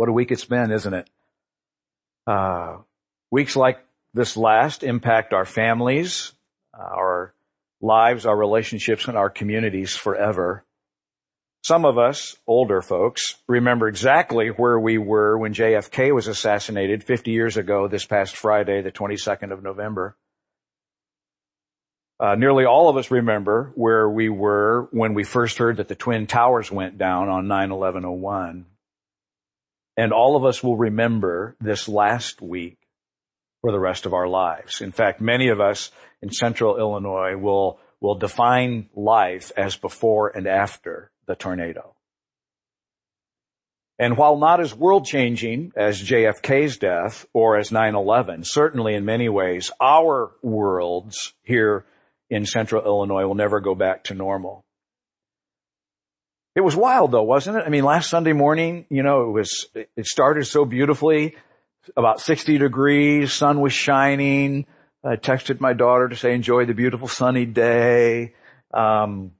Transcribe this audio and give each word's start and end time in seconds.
What 0.00 0.08
a 0.08 0.12
week 0.12 0.32
it's 0.32 0.46
been, 0.46 0.72
isn't 0.72 0.94
it? 0.94 1.10
Uh, 2.26 2.78
weeks 3.30 3.54
like 3.54 3.84
this 4.14 4.34
last 4.34 4.82
impact 4.82 5.34
our 5.34 5.44
families, 5.44 6.32
our 6.72 7.34
lives, 7.82 8.24
our 8.24 8.34
relationships, 8.34 9.08
and 9.08 9.18
our 9.18 9.28
communities 9.28 9.94
forever. 9.94 10.64
Some 11.62 11.84
of 11.84 11.98
us, 11.98 12.34
older 12.46 12.80
folks, 12.80 13.36
remember 13.46 13.88
exactly 13.88 14.48
where 14.48 14.80
we 14.80 14.96
were 14.96 15.36
when 15.36 15.52
JFK 15.52 16.14
was 16.14 16.28
assassinated 16.28 17.04
50 17.04 17.32
years 17.32 17.58
ago 17.58 17.86
this 17.86 18.06
past 18.06 18.34
Friday, 18.34 18.80
the 18.80 18.90
22nd 18.90 19.52
of 19.52 19.62
November. 19.62 20.16
Uh, 22.18 22.36
nearly 22.36 22.64
all 22.64 22.88
of 22.88 22.96
us 22.96 23.10
remember 23.10 23.70
where 23.74 24.08
we 24.08 24.30
were 24.30 24.88
when 24.92 25.12
we 25.12 25.24
first 25.24 25.58
heard 25.58 25.76
that 25.76 25.88
the 25.88 25.94
Twin 25.94 26.26
Towers 26.26 26.72
went 26.72 26.96
down 26.96 27.28
on 27.28 27.48
9-11-01. 27.48 28.64
And 30.00 30.14
all 30.14 30.34
of 30.34 30.46
us 30.46 30.62
will 30.64 30.78
remember 30.78 31.56
this 31.60 31.86
last 31.86 32.40
week 32.40 32.78
for 33.60 33.70
the 33.70 33.78
rest 33.78 34.06
of 34.06 34.14
our 34.14 34.26
lives. 34.26 34.80
In 34.80 34.92
fact, 34.92 35.20
many 35.20 35.48
of 35.48 35.60
us 35.60 35.90
in 36.22 36.32
central 36.32 36.78
Illinois 36.78 37.36
will, 37.36 37.78
will 38.00 38.14
define 38.14 38.88
life 38.94 39.52
as 39.58 39.76
before 39.76 40.28
and 40.34 40.46
after 40.46 41.10
the 41.26 41.34
tornado. 41.34 41.94
And 43.98 44.16
while 44.16 44.38
not 44.38 44.58
as 44.58 44.74
world 44.74 45.04
changing 45.04 45.72
as 45.76 46.02
JFK's 46.02 46.78
death 46.78 47.26
or 47.34 47.58
as 47.58 47.68
9-11, 47.68 48.46
certainly 48.46 48.94
in 48.94 49.04
many 49.04 49.28
ways, 49.28 49.70
our 49.82 50.30
worlds 50.40 51.34
here 51.42 51.84
in 52.30 52.46
central 52.46 52.82
Illinois 52.86 53.26
will 53.26 53.34
never 53.34 53.60
go 53.60 53.74
back 53.74 54.04
to 54.04 54.14
normal. 54.14 54.64
It 56.54 56.62
was 56.62 56.74
wild 56.74 57.12
though, 57.12 57.22
wasn't 57.22 57.58
it? 57.58 57.64
I 57.66 57.68
mean, 57.68 57.84
last 57.84 58.10
Sunday 58.10 58.32
morning, 58.32 58.86
you 58.90 59.02
know, 59.02 59.22
it 59.22 59.32
was, 59.32 59.66
it 59.74 60.06
started 60.06 60.46
so 60.46 60.64
beautifully, 60.64 61.36
about 61.96 62.20
60 62.20 62.58
degrees, 62.58 63.32
sun 63.32 63.60
was 63.60 63.72
shining. 63.72 64.66
I 65.04 65.16
texted 65.16 65.60
my 65.60 65.72
daughter 65.72 66.08
to 66.08 66.16
say, 66.16 66.34
enjoy 66.34 66.66
the 66.66 66.74
beautiful 66.74 67.08
sunny 67.08 67.46
day. 67.46 68.34
Um, 68.72 69.32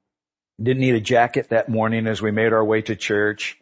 didn't 0.62 0.80
need 0.80 0.94
a 0.94 1.00
jacket 1.00 1.50
that 1.50 1.68
morning 1.68 2.06
as 2.06 2.22
we 2.22 2.30
made 2.30 2.52
our 2.52 2.64
way 2.64 2.82
to 2.82 2.96
church. 2.96 3.58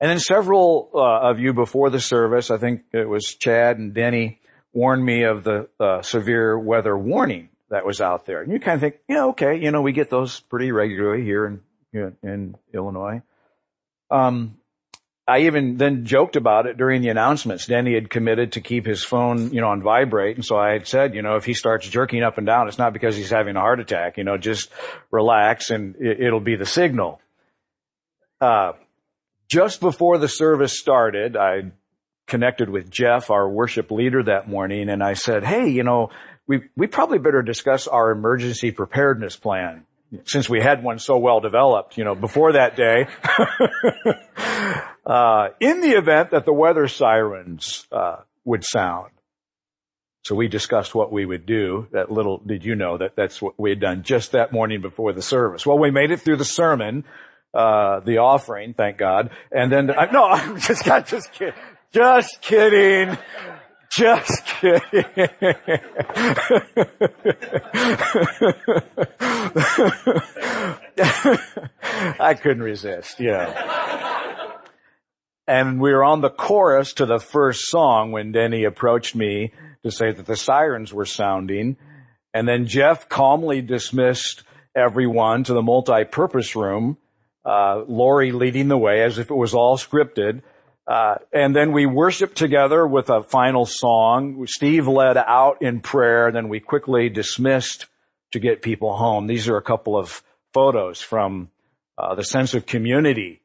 And 0.00 0.10
then 0.10 0.18
several 0.18 0.90
uh, 0.94 1.30
of 1.30 1.38
you 1.38 1.52
before 1.52 1.90
the 1.90 2.00
service, 2.00 2.50
I 2.50 2.56
think 2.56 2.82
it 2.92 3.08
was 3.08 3.34
Chad 3.34 3.78
and 3.78 3.92
Denny, 3.92 4.40
warned 4.72 5.04
me 5.04 5.24
of 5.24 5.44
the 5.44 5.68
uh, 5.78 6.02
severe 6.02 6.58
weather 6.58 6.96
warning 6.96 7.50
that 7.68 7.84
was 7.84 8.00
out 8.00 8.26
there. 8.26 8.42
And 8.42 8.52
you 8.52 8.58
kind 8.58 8.76
of 8.76 8.80
think, 8.80 8.98
yeah, 9.08 9.26
okay, 9.26 9.56
you 9.56 9.70
know, 9.70 9.82
we 9.82 9.92
get 9.92 10.08
those 10.08 10.40
pretty 10.40 10.72
regularly 10.72 11.22
here 11.22 11.46
in 11.46 11.60
in 11.92 12.56
Illinois. 12.72 13.22
Um, 14.10 14.56
I 15.30 15.42
even 15.42 15.76
then 15.76 16.06
joked 16.06 16.34
about 16.34 16.66
it 16.66 16.76
during 16.76 17.02
the 17.02 17.08
announcements. 17.08 17.66
Denny 17.66 17.94
had 17.94 18.10
committed 18.10 18.52
to 18.52 18.60
keep 18.60 18.84
his 18.84 19.04
phone, 19.04 19.52
you 19.52 19.60
know, 19.60 19.68
on 19.68 19.80
vibrate. 19.80 20.36
And 20.36 20.44
so 20.44 20.56
I 20.58 20.72
had 20.72 20.88
said, 20.88 21.14
you 21.14 21.22
know, 21.22 21.36
if 21.36 21.44
he 21.44 21.54
starts 21.54 21.88
jerking 21.88 22.24
up 22.24 22.36
and 22.36 22.46
down, 22.46 22.66
it's 22.66 22.78
not 22.78 22.92
because 22.92 23.16
he's 23.16 23.30
having 23.30 23.54
a 23.54 23.60
heart 23.60 23.78
attack, 23.78 24.18
you 24.18 24.24
know, 24.24 24.36
just 24.36 24.70
relax 25.12 25.70
and 25.70 25.94
it, 26.00 26.32
will 26.32 26.40
be 26.40 26.56
the 26.56 26.66
signal. 26.66 27.20
Uh, 28.40 28.72
just 29.48 29.80
before 29.80 30.18
the 30.18 30.26
service 30.28 30.76
started, 30.76 31.36
I 31.36 31.70
connected 32.26 32.68
with 32.68 32.90
Jeff, 32.90 33.30
our 33.30 33.48
worship 33.48 33.92
leader 33.92 34.24
that 34.24 34.48
morning, 34.48 34.88
and 34.88 35.02
I 35.02 35.14
said, 35.14 35.44
hey, 35.44 35.68
you 35.68 35.84
know, 35.84 36.10
we, 36.48 36.62
we 36.76 36.88
probably 36.88 37.18
better 37.18 37.42
discuss 37.42 37.86
our 37.86 38.10
emergency 38.10 38.72
preparedness 38.72 39.36
plan 39.36 39.84
since 40.24 40.48
we 40.48 40.60
had 40.60 40.82
one 40.82 40.98
so 40.98 41.18
well 41.18 41.40
developed, 41.40 41.96
you 41.96 42.04
know, 42.04 42.14
before 42.14 42.52
that 42.52 42.76
day. 42.76 43.06
uh, 45.06 45.48
in 45.60 45.80
the 45.80 45.96
event 45.96 46.30
that 46.30 46.44
the 46.44 46.52
weather 46.52 46.88
sirens 46.88 47.86
uh, 47.92 48.16
would 48.44 48.64
sound. 48.64 49.10
So 50.22 50.34
we 50.34 50.48
discussed 50.48 50.94
what 50.94 51.10
we 51.10 51.24
would 51.24 51.46
do. 51.46 51.86
That 51.92 52.10
little 52.10 52.38
did 52.38 52.64
you 52.64 52.74
know 52.74 52.98
that 52.98 53.16
that's 53.16 53.40
what 53.40 53.58
we 53.58 53.70
had 53.70 53.80
done 53.80 54.02
just 54.02 54.32
that 54.32 54.52
morning 54.52 54.82
before 54.82 55.12
the 55.12 55.22
service. 55.22 55.64
Well, 55.64 55.78
we 55.78 55.90
made 55.90 56.10
it 56.10 56.20
through 56.20 56.36
the 56.36 56.44
sermon, 56.44 57.04
uh, 57.54 58.00
the 58.00 58.18
offering, 58.18 58.74
thank 58.74 58.98
God, 58.98 59.30
and 59.50 59.72
then 59.72 59.90
uh, 59.90 60.06
no, 60.12 60.24
I'm 60.30 60.60
just 60.60 60.84
got 60.84 61.06
just 61.06 61.32
kidding, 61.32 61.54
just 61.92 62.42
kidding. 62.42 63.16
Just 63.90 64.46
kidding. 64.46 65.04
I 72.20 72.34
couldn't 72.40 72.62
resist, 72.62 73.18
you 73.18 73.32
know. 73.32 73.54
And 75.48 75.80
we 75.80 75.92
were 75.92 76.04
on 76.04 76.20
the 76.20 76.30
chorus 76.30 76.92
to 76.94 77.06
the 77.06 77.18
first 77.18 77.66
song 77.66 78.12
when 78.12 78.30
Denny 78.30 78.62
approached 78.64 79.16
me 79.16 79.52
to 79.82 79.90
say 79.90 80.12
that 80.12 80.26
the 80.26 80.36
sirens 80.36 80.92
were 80.92 81.06
sounding. 81.06 81.76
And 82.32 82.46
then 82.46 82.66
Jeff 82.66 83.08
calmly 83.08 83.60
dismissed 83.60 84.44
everyone 84.76 85.42
to 85.44 85.52
the 85.52 85.62
multi-purpose 85.62 86.54
room, 86.54 86.96
uh, 87.44 87.82
Lori 87.88 88.30
leading 88.30 88.68
the 88.68 88.78
way 88.78 89.02
as 89.02 89.18
if 89.18 89.30
it 89.30 89.36
was 89.36 89.52
all 89.52 89.76
scripted. 89.76 90.42
Uh, 90.90 91.14
and 91.32 91.54
then 91.54 91.70
we 91.70 91.86
worshiped 91.86 92.36
together 92.36 92.84
with 92.84 93.10
a 93.10 93.22
final 93.22 93.64
song. 93.64 94.44
Steve 94.48 94.88
led 94.88 95.16
out 95.16 95.62
in 95.62 95.78
prayer, 95.78 96.32
then 96.32 96.48
we 96.48 96.58
quickly 96.58 97.08
dismissed 97.08 97.86
to 98.32 98.40
get 98.40 98.60
people 98.60 98.96
home. 98.96 99.28
These 99.28 99.48
are 99.48 99.56
a 99.56 99.62
couple 99.62 99.96
of 99.96 100.20
photos 100.52 101.00
from 101.00 101.48
uh, 101.96 102.16
the 102.16 102.24
sense 102.24 102.54
of 102.54 102.66
community 102.66 103.40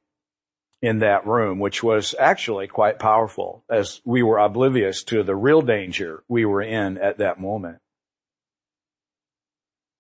in 0.82 1.00
that 1.00 1.28
room, 1.28 1.60
which 1.60 1.84
was 1.84 2.16
actually 2.18 2.66
quite 2.66 2.98
powerful 2.98 3.64
as 3.70 4.02
we 4.04 4.24
were 4.24 4.40
oblivious 4.40 5.04
to 5.04 5.22
the 5.22 5.36
real 5.36 5.62
danger 5.62 6.24
we 6.28 6.46
were 6.46 6.64
in 6.64 6.98
at 6.98 7.20
that 7.20 7.40
moment. 7.40 7.78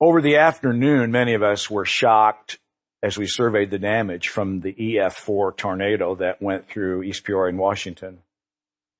Over 0.02 0.20
the 0.20 0.38
afternoon, 0.38 1.12
many 1.12 1.36
of 1.36 1.44
us 1.44 1.70
were 1.70 1.86
shocked 1.86 2.58
as 3.06 3.20
we 3.20 3.28
surveyed 3.28 3.70
the 3.70 3.78
damage 3.78 4.30
from 4.30 4.62
the 4.62 4.74
EF4 4.74 5.56
tornado 5.56 6.16
that 6.16 6.42
went 6.42 6.68
through 6.68 7.04
East 7.04 7.24
Peoria 7.24 7.50
and 7.50 7.60
Washington 7.60 8.18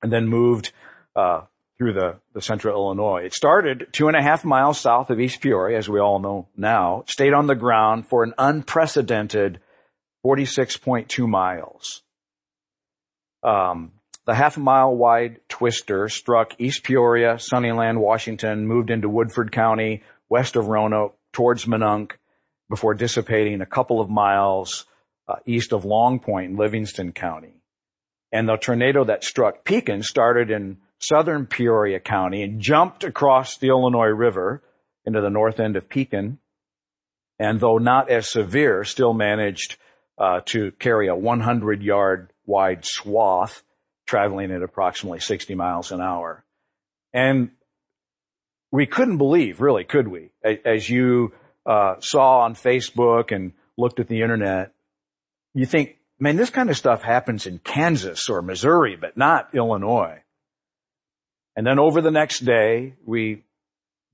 and 0.00 0.12
then 0.12 0.28
moved 0.28 0.72
uh, 1.16 1.40
through 1.76 1.92
the, 1.92 2.14
the 2.32 2.40
central 2.40 2.76
Illinois. 2.76 3.24
It 3.24 3.34
started 3.34 3.88
two 3.90 4.06
and 4.06 4.16
a 4.16 4.22
half 4.22 4.44
miles 4.44 4.78
south 4.78 5.10
of 5.10 5.18
East 5.18 5.40
Peoria, 5.40 5.76
as 5.76 5.88
we 5.88 5.98
all 5.98 6.20
know 6.20 6.46
now, 6.56 7.02
stayed 7.08 7.32
on 7.32 7.48
the 7.48 7.56
ground 7.56 8.06
for 8.06 8.22
an 8.22 8.32
unprecedented 8.38 9.58
46.2 10.24 11.28
miles. 11.28 12.02
Um, 13.42 13.90
the 14.24 14.36
half 14.36 14.56
mile 14.56 14.94
wide 14.94 15.40
twister 15.48 16.08
struck 16.08 16.54
East 16.60 16.84
Peoria, 16.84 17.38
Sunnyland, 17.38 17.98
Washington, 17.98 18.68
moved 18.68 18.90
into 18.90 19.08
Woodford 19.08 19.50
County, 19.50 20.04
west 20.28 20.54
of 20.54 20.68
Roanoke, 20.68 21.18
towards 21.32 21.64
Minonk, 21.64 22.12
before 22.68 22.94
dissipating 22.94 23.60
a 23.60 23.66
couple 23.66 24.00
of 24.00 24.10
miles 24.10 24.86
uh, 25.28 25.36
east 25.46 25.72
of 25.72 25.84
Long 25.84 26.20
Point 26.20 26.52
in 26.52 26.56
Livingston 26.56 27.12
County. 27.12 27.62
And 28.32 28.48
the 28.48 28.56
tornado 28.56 29.04
that 29.04 29.24
struck 29.24 29.64
Pekin 29.64 30.02
started 30.02 30.50
in 30.50 30.78
southern 30.98 31.46
Peoria 31.46 32.00
County 32.00 32.42
and 32.42 32.60
jumped 32.60 33.04
across 33.04 33.58
the 33.58 33.68
Illinois 33.68 34.08
River 34.08 34.62
into 35.04 35.20
the 35.20 35.30
north 35.30 35.60
end 35.60 35.76
of 35.76 35.88
Pekin. 35.88 36.38
And 37.38 37.60
though 37.60 37.78
not 37.78 38.10
as 38.10 38.30
severe, 38.30 38.84
still 38.84 39.12
managed 39.12 39.76
uh, 40.18 40.40
to 40.46 40.72
carry 40.72 41.08
a 41.08 41.14
100 41.14 41.82
yard 41.82 42.32
wide 42.46 42.84
swath 42.84 43.62
traveling 44.06 44.50
at 44.50 44.62
approximately 44.62 45.20
60 45.20 45.54
miles 45.54 45.92
an 45.92 46.00
hour. 46.00 46.44
And 47.12 47.50
we 48.70 48.86
couldn't 48.86 49.18
believe, 49.18 49.60
really, 49.60 49.84
could 49.84 50.08
we? 50.08 50.30
As 50.64 50.88
you 50.88 51.32
uh, 51.66 51.96
saw 52.00 52.40
on 52.40 52.54
Facebook 52.54 53.34
and 53.34 53.52
looked 53.76 54.00
at 54.00 54.08
the 54.08 54.22
internet, 54.22 54.72
you 55.54 55.66
think, 55.66 55.96
man, 56.18 56.36
this 56.36 56.50
kind 56.50 56.70
of 56.70 56.76
stuff 56.76 57.02
happens 57.02 57.46
in 57.46 57.58
Kansas 57.58 58.28
or 58.28 58.42
Missouri, 58.42 58.96
but 58.96 59.16
not 59.16 59.54
Illinois. 59.54 60.22
And 61.56 61.66
then 61.66 61.78
over 61.78 62.00
the 62.00 62.10
next 62.10 62.40
day, 62.40 62.94
we 63.04 63.42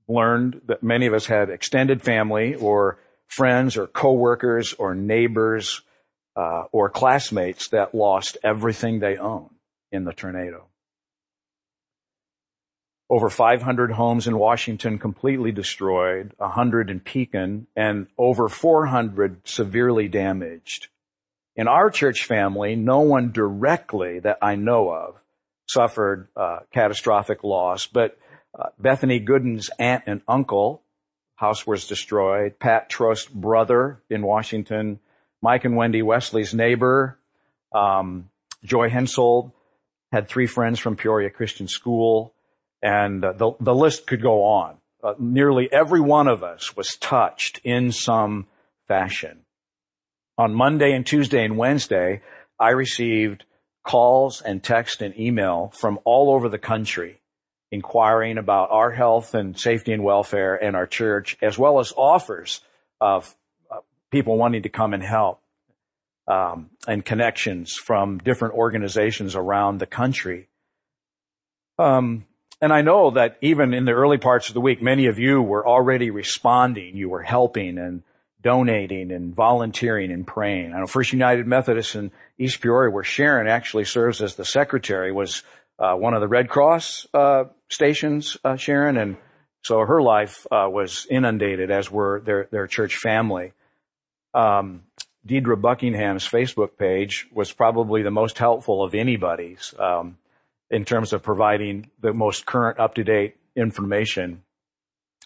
learned 0.07 0.61
that 0.67 0.83
many 0.83 1.05
of 1.05 1.13
us 1.13 1.25
had 1.25 1.49
extended 1.49 2.01
family 2.01 2.55
or 2.55 2.99
friends 3.27 3.77
or 3.77 3.87
coworkers 3.87 4.73
or 4.73 4.95
neighbors 4.95 5.81
uh, 6.35 6.63
or 6.71 6.89
classmates 6.89 7.69
that 7.69 7.93
lost 7.93 8.37
everything 8.43 8.99
they 8.99 9.17
own 9.17 9.49
in 9.91 10.03
the 10.03 10.13
tornado. 10.13 10.67
Over 13.09 13.29
500 13.29 13.91
homes 13.91 14.27
in 14.27 14.37
Washington 14.37 14.97
completely 14.97 15.51
destroyed, 15.51 16.33
100 16.37 16.89
in 16.89 16.99
Pekin, 16.99 17.67
and 17.75 18.07
over 18.17 18.49
400 18.49 19.47
severely 19.47 20.07
damaged. 20.07 20.87
In 21.55 21.67
our 21.67 21.91
church 21.91 22.25
family, 22.25 22.75
no 22.75 23.01
one 23.01 23.31
directly 23.31 24.19
that 24.19 24.39
I 24.41 24.55
know 24.55 24.89
of 24.89 25.15
suffered 25.67 26.27
uh, 26.35 26.59
catastrophic 26.71 27.43
loss, 27.43 27.87
but 27.87 28.17
uh, 28.57 28.69
Bethany 28.79 29.19
Gooden's 29.19 29.69
aunt 29.79 30.03
and 30.07 30.21
uncle, 30.27 30.81
house 31.35 31.65
was 31.65 31.87
destroyed. 31.87 32.59
Pat 32.59 32.89
Trost's 32.89 33.27
brother 33.27 34.01
in 34.09 34.21
Washington, 34.23 34.99
Mike 35.41 35.65
and 35.65 35.75
Wendy 35.75 36.01
Wesley's 36.01 36.53
neighbor, 36.53 37.17
um, 37.73 38.29
Joy 38.63 38.89
Hensold, 38.89 39.51
had 40.11 40.27
three 40.27 40.47
friends 40.47 40.79
from 40.79 40.95
Peoria 40.95 41.29
Christian 41.29 41.67
School, 41.67 42.33
and 42.83 43.23
uh, 43.23 43.31
the, 43.31 43.53
the 43.61 43.73
list 43.73 44.05
could 44.05 44.21
go 44.21 44.43
on. 44.43 44.75
Uh, 45.01 45.13
nearly 45.17 45.71
every 45.71 46.01
one 46.01 46.27
of 46.27 46.43
us 46.43 46.75
was 46.75 46.97
touched 46.97 47.59
in 47.63 47.91
some 47.91 48.45
fashion. 48.87 49.39
On 50.37 50.53
Monday 50.53 50.91
and 50.93 51.05
Tuesday 51.05 51.43
and 51.43 51.57
Wednesday, 51.57 52.21
I 52.59 52.69
received 52.69 53.45
calls 53.83 54.41
and 54.41 54.61
text 54.61 55.01
and 55.01 55.17
email 55.17 55.71
from 55.75 55.99
all 56.03 56.33
over 56.33 56.49
the 56.49 56.57
country 56.57 57.19
inquiring 57.71 58.37
about 58.37 58.69
our 58.71 58.91
health 58.91 59.33
and 59.33 59.59
safety 59.59 59.93
and 59.93 60.03
welfare 60.03 60.55
and 60.55 60.75
our 60.75 60.85
church, 60.85 61.37
as 61.41 61.57
well 61.57 61.79
as 61.79 61.91
offers 61.97 62.61
of 63.01 63.35
uh, 63.71 63.77
people 64.11 64.37
wanting 64.37 64.63
to 64.63 64.69
come 64.69 64.93
and 64.93 65.03
help 65.03 65.41
um, 66.27 66.69
and 66.87 67.03
connections 67.03 67.73
from 67.73 68.19
different 68.19 68.53
organizations 68.53 69.35
around 69.35 69.79
the 69.79 69.87
country. 69.87 70.49
Um, 71.79 72.25
and 72.63 72.71
I 72.71 72.81
know 72.81 73.11
that 73.11 73.37
even 73.41 73.73
in 73.73 73.83
the 73.83 73.91
early 73.91 74.17
parts 74.17 74.47
of 74.47 74.53
the 74.53 74.61
week, 74.61 74.81
many 74.81 75.07
of 75.07 75.19
you 75.19 75.41
were 75.41 75.67
already 75.67 76.11
responding. 76.11 76.95
You 76.95 77.09
were 77.09 77.21
helping 77.21 77.77
and 77.77 78.03
donating 78.41 79.11
and 79.11 79.35
volunteering 79.35 80.13
and 80.13 80.25
praying. 80.25 80.71
I 80.73 80.79
know 80.79 80.87
First 80.87 81.11
United 81.11 81.45
Methodist 81.45 81.95
in 81.95 82.09
East 82.37 82.61
Peoria, 82.61 82.89
where 82.89 83.03
Sharon 83.03 83.49
actually 83.49 83.83
serves 83.83 84.21
as 84.21 84.35
the 84.35 84.45
secretary, 84.45 85.11
was 85.11 85.43
uh, 85.77 85.95
one 85.95 86.13
of 86.13 86.21
the 86.21 86.27
Red 86.29 86.47
Cross 86.47 87.05
uh, 87.13 87.45
stations, 87.67 88.37
uh, 88.45 88.55
Sharon, 88.55 88.95
and 88.95 89.17
so 89.61 89.79
her 89.79 90.01
life 90.01 90.47
uh, 90.49 90.69
was 90.69 91.05
inundated, 91.09 91.69
as 91.69 91.91
were 91.91 92.21
their 92.21 92.47
their 92.49 92.67
church 92.67 92.95
family. 92.95 93.51
Um, 94.33 94.83
Deidre 95.27 95.59
Buckingham's 95.59 96.25
Facebook 96.25 96.77
page 96.77 97.27
was 97.33 97.51
probably 97.51 98.03
the 98.03 98.11
most 98.11 98.37
helpful 98.37 98.85
of 98.85 98.95
anybody's 98.95 99.73
um, 99.77 100.17
in 100.73 100.85
terms 100.85 101.13
of 101.13 101.21
providing 101.21 101.91
the 102.01 102.13
most 102.13 102.45
current, 102.47 102.79
up 102.79 102.95
to 102.95 103.03
date 103.03 103.35
information. 103.55 104.41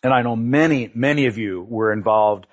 And 0.04 0.14
I 0.14 0.22
know 0.22 0.36
many, 0.36 0.92
many 0.94 1.26
of 1.26 1.38
you 1.38 1.66
were 1.68 1.94
involved 1.94 2.46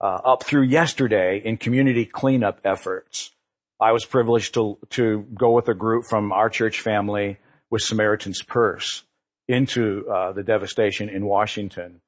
uh, 0.00 0.20
up 0.24 0.44
through 0.44 0.62
yesterday 0.62 1.42
in 1.44 1.58
community 1.58 2.06
cleanup 2.06 2.60
efforts. 2.64 3.30
I 3.78 3.92
was 3.92 4.04
privileged 4.04 4.54
to 4.54 4.78
to 4.90 5.26
go 5.34 5.52
with 5.52 5.68
a 5.68 5.74
group 5.74 6.04
from 6.08 6.32
our 6.32 6.48
church 6.48 6.80
family 6.80 7.36
with 7.70 7.82
Samaritan's 7.82 8.42
Purse 8.42 9.04
into 9.46 10.08
uh, 10.10 10.32
the 10.32 10.42
devastation 10.42 11.08
in 11.08 11.24
Washington, 11.24 12.00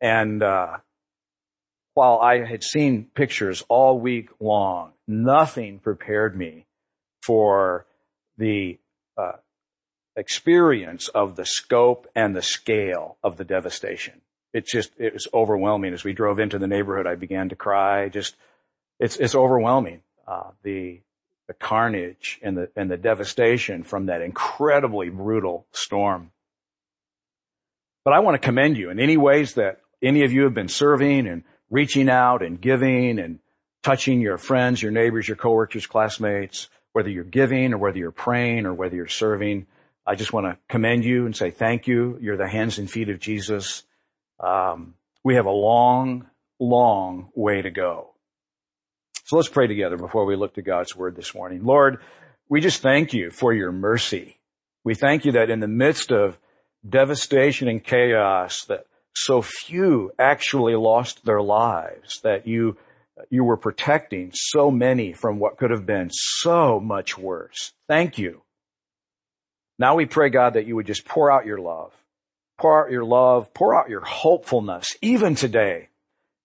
and 0.00 0.42
uh, 0.42 0.78
while 1.94 2.18
I 2.18 2.44
had 2.44 2.64
seen 2.64 3.06
pictures 3.14 3.62
all 3.68 4.00
week 4.00 4.30
long, 4.40 4.92
nothing 5.06 5.78
prepared 5.78 6.36
me 6.36 6.66
for 7.22 7.86
the 8.36 8.78
uh, 9.16 9.32
experience 10.16 11.08
of 11.08 11.36
the 11.36 11.46
scope 11.46 12.06
and 12.14 12.36
the 12.36 12.42
scale 12.42 13.16
of 13.22 13.36
the 13.36 13.44
devastation. 13.44 14.20
It's 14.52 14.70
just, 14.70 14.92
it 14.98 15.14
was 15.14 15.28
overwhelming. 15.32 15.94
As 15.94 16.04
we 16.04 16.12
drove 16.12 16.38
into 16.38 16.58
the 16.58 16.66
neighborhood, 16.66 17.06
I 17.06 17.14
began 17.14 17.48
to 17.48 17.56
cry. 17.56 18.08
Just, 18.08 18.36
it's, 19.00 19.16
it's 19.16 19.34
overwhelming. 19.34 20.02
Uh, 20.28 20.50
the, 20.62 21.00
the 21.46 21.54
carnage 21.54 22.38
and 22.42 22.56
the, 22.56 22.70
and 22.76 22.90
the 22.90 22.96
devastation 22.96 23.82
from 23.82 24.06
that 24.06 24.20
incredibly 24.20 25.08
brutal 25.08 25.66
storm. 25.72 26.30
But 28.04 28.14
I 28.14 28.20
want 28.20 28.34
to 28.34 28.46
commend 28.46 28.76
you 28.76 28.90
in 28.90 29.00
any 29.00 29.16
ways 29.16 29.54
that 29.54 29.80
any 30.02 30.24
of 30.24 30.32
you 30.32 30.44
have 30.44 30.54
been 30.54 30.68
serving 30.68 31.26
and 31.26 31.44
reaching 31.70 32.08
out 32.08 32.42
and 32.42 32.60
giving 32.60 33.18
and 33.18 33.38
touching 33.82 34.20
your 34.20 34.38
friends, 34.38 34.82
your 34.82 34.92
neighbors, 34.92 35.26
your 35.26 35.36
coworkers, 35.36 35.86
classmates, 35.86 36.68
whether 36.92 37.08
you're 37.08 37.24
giving 37.24 37.72
or 37.72 37.78
whether 37.78 37.98
you're 37.98 38.10
praying 38.10 38.66
or 38.66 38.74
whether 38.74 38.94
you're 38.94 39.08
serving. 39.08 39.66
I 40.06 40.14
just 40.16 40.32
want 40.32 40.46
to 40.46 40.58
commend 40.68 41.04
you 41.04 41.26
and 41.26 41.36
say 41.36 41.50
thank 41.50 41.86
you. 41.86 42.18
You're 42.20 42.36
the 42.36 42.48
hands 42.48 42.78
and 42.78 42.90
feet 42.90 43.08
of 43.08 43.20
Jesus. 43.20 43.84
Um, 44.40 44.94
we 45.22 45.36
have 45.36 45.46
a 45.46 45.50
long, 45.50 46.26
long 46.58 47.30
way 47.34 47.62
to 47.62 47.70
go. 47.70 48.10
So 49.24 49.36
let's 49.36 49.48
pray 49.48 49.68
together 49.68 49.96
before 49.96 50.24
we 50.24 50.34
look 50.34 50.54
to 50.54 50.62
God's 50.62 50.96
word 50.96 51.14
this 51.14 51.34
morning. 51.34 51.64
Lord, 51.64 51.98
we 52.48 52.60
just 52.60 52.82
thank 52.82 53.12
you 53.12 53.30
for 53.30 53.54
your 53.54 53.70
mercy. 53.70 54.38
We 54.84 54.94
thank 54.94 55.24
you 55.24 55.32
that 55.32 55.50
in 55.50 55.60
the 55.60 55.68
midst 55.68 56.10
of 56.10 56.36
devastation 56.86 57.68
and 57.68 57.82
chaos, 57.82 58.64
that 58.64 58.86
so 59.14 59.40
few 59.40 60.10
actually 60.18 60.74
lost 60.74 61.24
their 61.24 61.40
lives, 61.40 62.20
that 62.22 62.46
you, 62.46 62.76
you 63.30 63.44
were 63.44 63.56
protecting 63.56 64.32
so 64.34 64.70
many 64.70 65.12
from 65.12 65.38
what 65.38 65.56
could 65.56 65.70
have 65.70 65.86
been 65.86 66.10
so 66.10 66.80
much 66.80 67.16
worse. 67.16 67.72
Thank 67.86 68.18
you. 68.18 68.42
Now 69.78 69.96
we 69.96 70.06
pray, 70.06 70.30
God, 70.30 70.54
that 70.54 70.66
you 70.66 70.76
would 70.76 70.86
just 70.86 71.04
pour 71.04 71.30
out 71.30 71.46
your 71.46 71.58
love. 71.58 71.92
Pour 72.58 72.84
out 72.84 72.92
your 72.92 73.04
love, 73.04 73.52
pour 73.54 73.74
out 73.74 73.88
your 73.88 74.04
hopefulness, 74.04 74.96
even 75.00 75.34
today, 75.34 75.88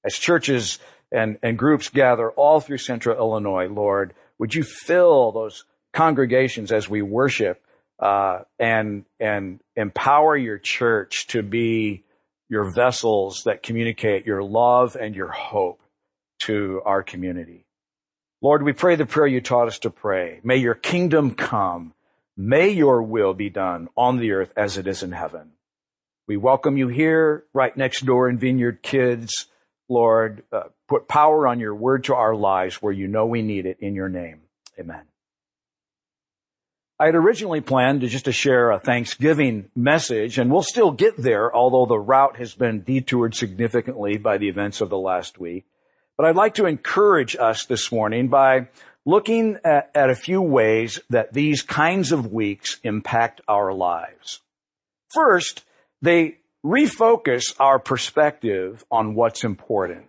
as 0.05 0.15
churches 0.15 0.79
and, 1.11 1.37
and 1.43 1.57
groups 1.57 1.89
gather 1.89 2.31
all 2.31 2.59
through 2.59 2.79
central 2.79 3.17
Illinois, 3.17 3.67
Lord, 3.67 4.13
would 4.39 4.55
you 4.55 4.63
fill 4.63 5.31
those 5.31 5.65
congregations 5.93 6.71
as 6.71 6.89
we 6.89 7.01
worship, 7.01 7.61
uh, 7.99 8.39
and, 8.59 9.05
and 9.19 9.59
empower 9.75 10.37
your 10.37 10.57
church 10.57 11.27
to 11.27 11.41
be 11.41 12.03
your 12.49 12.71
vessels 12.71 13.41
that 13.45 13.63
communicate 13.63 14.25
your 14.25 14.43
love 14.43 14.95
and 14.95 15.15
your 15.15 15.29
hope 15.29 15.81
to 16.39 16.81
our 16.85 17.03
community. 17.03 17.65
Lord, 18.41 18.63
we 18.63 18.73
pray 18.73 18.95
the 18.95 19.05
prayer 19.05 19.27
you 19.27 19.41
taught 19.41 19.67
us 19.67 19.79
to 19.79 19.89
pray. 19.89 20.39
May 20.43 20.57
your 20.57 20.75
kingdom 20.75 21.33
come. 21.33 21.93
May 22.39 22.69
your 22.69 23.01
will 23.01 23.33
be 23.33 23.49
done 23.49 23.89
on 23.97 24.17
the 24.17 24.33
earth 24.33 24.53
as 24.55 24.77
it 24.77 24.85
is 24.85 25.01
in 25.01 25.11
heaven. 25.11 25.53
We 26.27 26.37
welcome 26.37 26.77
you 26.77 26.87
here, 26.87 27.45
right 27.51 27.75
next 27.75 28.05
door 28.05 28.29
in 28.29 28.37
Vineyard 28.37 28.83
Kids. 28.83 29.47
Lord, 29.89 30.43
uh, 30.51 30.63
put 30.87 31.07
power 31.07 31.47
on 31.47 31.59
your 31.59 31.73
word 31.73 32.03
to 32.05 32.15
our 32.15 32.35
lives 32.35 32.75
where 32.75 32.93
you 32.93 33.07
know 33.07 33.25
we 33.25 33.41
need 33.41 33.65
it 33.65 33.77
in 33.79 33.95
your 33.95 34.09
name. 34.09 34.41
Amen. 34.79 35.01
I 36.99 37.05
had 37.05 37.15
originally 37.15 37.61
planned 37.61 38.01
to 38.01 38.07
just 38.07 38.25
to 38.25 38.31
share 38.31 38.69
a 38.69 38.79
Thanksgiving 38.79 39.71
message, 39.75 40.37
and 40.37 40.51
we'll 40.51 40.61
still 40.61 40.91
get 40.91 41.17
there, 41.17 41.55
although 41.55 41.87
the 41.87 41.99
route 41.99 42.37
has 42.37 42.53
been 42.53 42.83
detoured 42.83 43.33
significantly 43.33 44.17
by 44.17 44.37
the 44.37 44.49
events 44.49 44.81
of 44.81 44.89
the 44.89 44.97
last 44.97 45.39
week. 45.39 45.65
But 46.17 46.27
I'd 46.27 46.35
like 46.35 46.55
to 46.55 46.65
encourage 46.65 47.35
us 47.35 47.65
this 47.65 47.91
morning 47.91 48.27
by 48.27 48.67
looking 49.07 49.57
at, 49.63 49.89
at 49.95 50.09
a 50.09 50.15
few 50.15 50.41
ways 50.41 50.99
that 51.09 51.31
these 51.31 51.61
kinds 51.61 52.11
of 52.11 52.33
weeks 52.33 52.77
impact 52.83 53.39
our 53.47 53.73
lives. 53.73 54.41
First, 55.13 55.63
they 56.01 56.39
refocus 56.63 57.55
our 57.57 57.79
perspective 57.79 58.83
on 58.91 59.15
what's 59.15 59.45
important. 59.45 60.07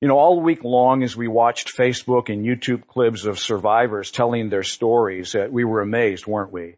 You 0.00 0.06
know, 0.06 0.16
all 0.16 0.40
week 0.40 0.62
long 0.62 1.02
as 1.02 1.16
we 1.16 1.26
watched 1.26 1.76
Facebook 1.76 2.32
and 2.32 2.46
YouTube 2.46 2.86
clips 2.86 3.24
of 3.24 3.40
survivors 3.40 4.12
telling 4.12 4.48
their 4.48 4.62
stories, 4.62 5.34
uh, 5.34 5.48
we 5.50 5.64
were 5.64 5.80
amazed, 5.80 6.28
weren't 6.28 6.52
we? 6.52 6.76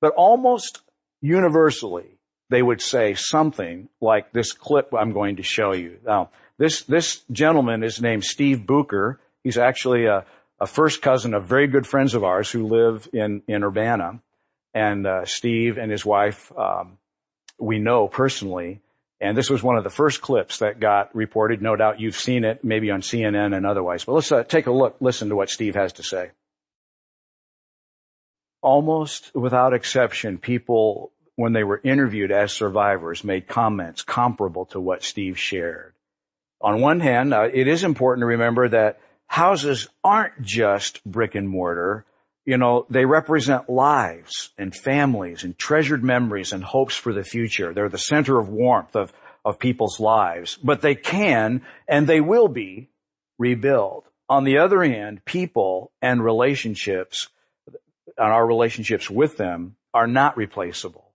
But 0.00 0.14
almost 0.16 0.82
universally, 1.20 2.18
they 2.48 2.62
would 2.62 2.80
say 2.80 3.14
something 3.14 3.88
like 4.00 4.32
this 4.32 4.52
clip 4.52 4.94
I'm 4.96 5.12
going 5.12 5.36
to 5.36 5.42
show 5.42 5.74
you. 5.74 5.98
Now, 6.06 6.30
this, 6.58 6.82
this 6.82 7.22
gentleman 7.32 7.82
is 7.82 8.00
named 8.00 8.22
Steve 8.22 8.64
Booker. 8.64 9.18
He's 9.44 9.58
actually 9.58 10.06
a, 10.06 10.24
a 10.60 10.66
first 10.66 11.02
cousin 11.02 11.34
of 11.34 11.44
very 11.44 11.66
good 11.66 11.86
friends 11.86 12.14
of 12.14 12.24
ours 12.24 12.50
who 12.50 12.66
live 12.66 13.08
in, 13.12 13.42
in 13.48 13.64
Urbana. 13.64 14.20
And, 14.74 15.06
uh, 15.06 15.24
Steve 15.24 15.78
and 15.78 15.90
his 15.90 16.04
wife, 16.04 16.52
um, 16.56 16.98
we 17.58 17.78
know 17.78 18.08
personally. 18.08 18.80
And 19.20 19.36
this 19.36 19.50
was 19.50 19.62
one 19.62 19.76
of 19.76 19.84
the 19.84 19.90
first 19.90 20.20
clips 20.20 20.58
that 20.58 20.80
got 20.80 21.14
reported. 21.14 21.62
No 21.62 21.76
doubt 21.76 22.00
you've 22.00 22.16
seen 22.16 22.44
it, 22.44 22.64
maybe 22.64 22.90
on 22.90 23.02
CNN 23.02 23.56
and 23.56 23.64
otherwise. 23.64 24.04
But 24.04 24.14
let's 24.14 24.32
uh, 24.32 24.42
take 24.42 24.66
a 24.66 24.72
look, 24.72 24.96
listen 25.00 25.28
to 25.28 25.36
what 25.36 25.50
Steve 25.50 25.76
has 25.76 25.92
to 25.94 26.02
say. 26.02 26.32
Almost 28.62 29.34
without 29.34 29.74
exception, 29.74 30.38
people, 30.38 31.12
when 31.36 31.52
they 31.52 31.64
were 31.64 31.80
interviewed 31.84 32.32
as 32.32 32.52
survivors, 32.52 33.22
made 33.22 33.46
comments 33.46 34.02
comparable 34.02 34.66
to 34.66 34.80
what 34.80 35.04
Steve 35.04 35.38
shared. 35.38 35.94
On 36.60 36.80
one 36.80 37.00
hand, 37.00 37.32
uh, 37.32 37.48
it 37.52 37.68
is 37.68 37.84
important 37.84 38.22
to 38.22 38.26
remember 38.26 38.68
that 38.68 39.00
houses 39.32 39.88
aren't 40.04 40.42
just 40.42 41.04
brick 41.04 41.34
and 41.34 41.48
mortar 41.48 42.04
you 42.44 42.56
know, 42.56 42.86
they 42.90 43.04
represent 43.04 43.68
lives 43.68 44.50
and 44.58 44.74
families 44.74 45.44
and 45.44 45.56
treasured 45.56 46.02
memories 46.02 46.52
and 46.52 46.64
hopes 46.64 46.96
for 46.96 47.12
the 47.12 47.22
future. 47.22 47.72
They're 47.72 47.88
the 47.88 47.98
center 47.98 48.38
of 48.38 48.48
warmth 48.48 48.96
of, 48.96 49.12
of 49.44 49.58
people's 49.58 50.00
lives, 50.00 50.58
but 50.62 50.80
they 50.80 50.94
can 50.94 51.62
and 51.86 52.06
they 52.06 52.20
will 52.20 52.48
be 52.48 52.88
rebuilt. 53.38 54.06
On 54.28 54.44
the 54.44 54.58
other 54.58 54.82
hand, 54.82 55.24
people 55.24 55.92
and 56.00 56.24
relationships 56.24 57.28
and 58.18 58.32
our 58.32 58.46
relationships 58.46 59.08
with 59.08 59.36
them 59.36 59.76
are 59.94 60.06
not 60.06 60.36
replaceable. 60.36 61.12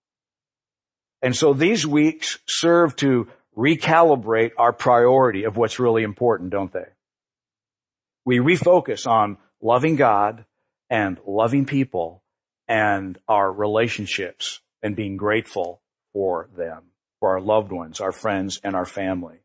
And 1.21 1.35
so 1.35 1.53
these 1.53 1.85
weeks 1.85 2.37
serve 2.47 2.95
to 2.97 3.27
recalibrate 3.57 4.51
our 4.57 4.71
priority 4.71 5.43
of 5.43 5.57
what's 5.57 5.79
really 5.79 6.03
important, 6.03 6.51
don't 6.51 6.71
they? 6.71 6.85
We 8.27 8.39
refocus 8.39 9.07
on 9.07 9.37
loving 9.61 9.95
God, 9.95 10.43
and 10.89 11.17
loving 11.25 11.65
people 11.65 12.23
and 12.67 13.17
our 13.25 13.49
relationships 13.49 14.59
and 14.83 14.97
being 14.97 15.15
grateful 15.15 15.81
for 16.11 16.49
them, 16.57 16.83
for 17.21 17.29
our 17.29 17.39
loved 17.39 17.71
ones, 17.71 18.01
our 18.01 18.11
friends, 18.11 18.59
and 18.65 18.75
our 18.75 18.85
family. 18.85 19.37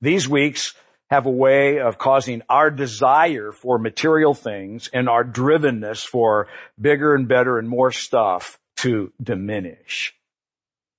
These 0.00 0.30
weeks 0.30 0.72
have 1.10 1.26
a 1.26 1.30
way 1.30 1.78
of 1.78 1.98
causing 1.98 2.40
our 2.48 2.70
desire 2.70 3.52
for 3.52 3.78
material 3.78 4.32
things 4.32 4.88
and 4.94 5.10
our 5.10 5.22
drivenness 5.22 6.02
for 6.02 6.48
bigger 6.80 7.14
and 7.14 7.28
better 7.28 7.58
and 7.58 7.68
more 7.68 7.92
stuff 7.92 8.58
to 8.76 9.12
diminish. 9.22 10.14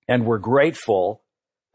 And 0.08 0.24
we're 0.24 0.38
grateful 0.38 1.24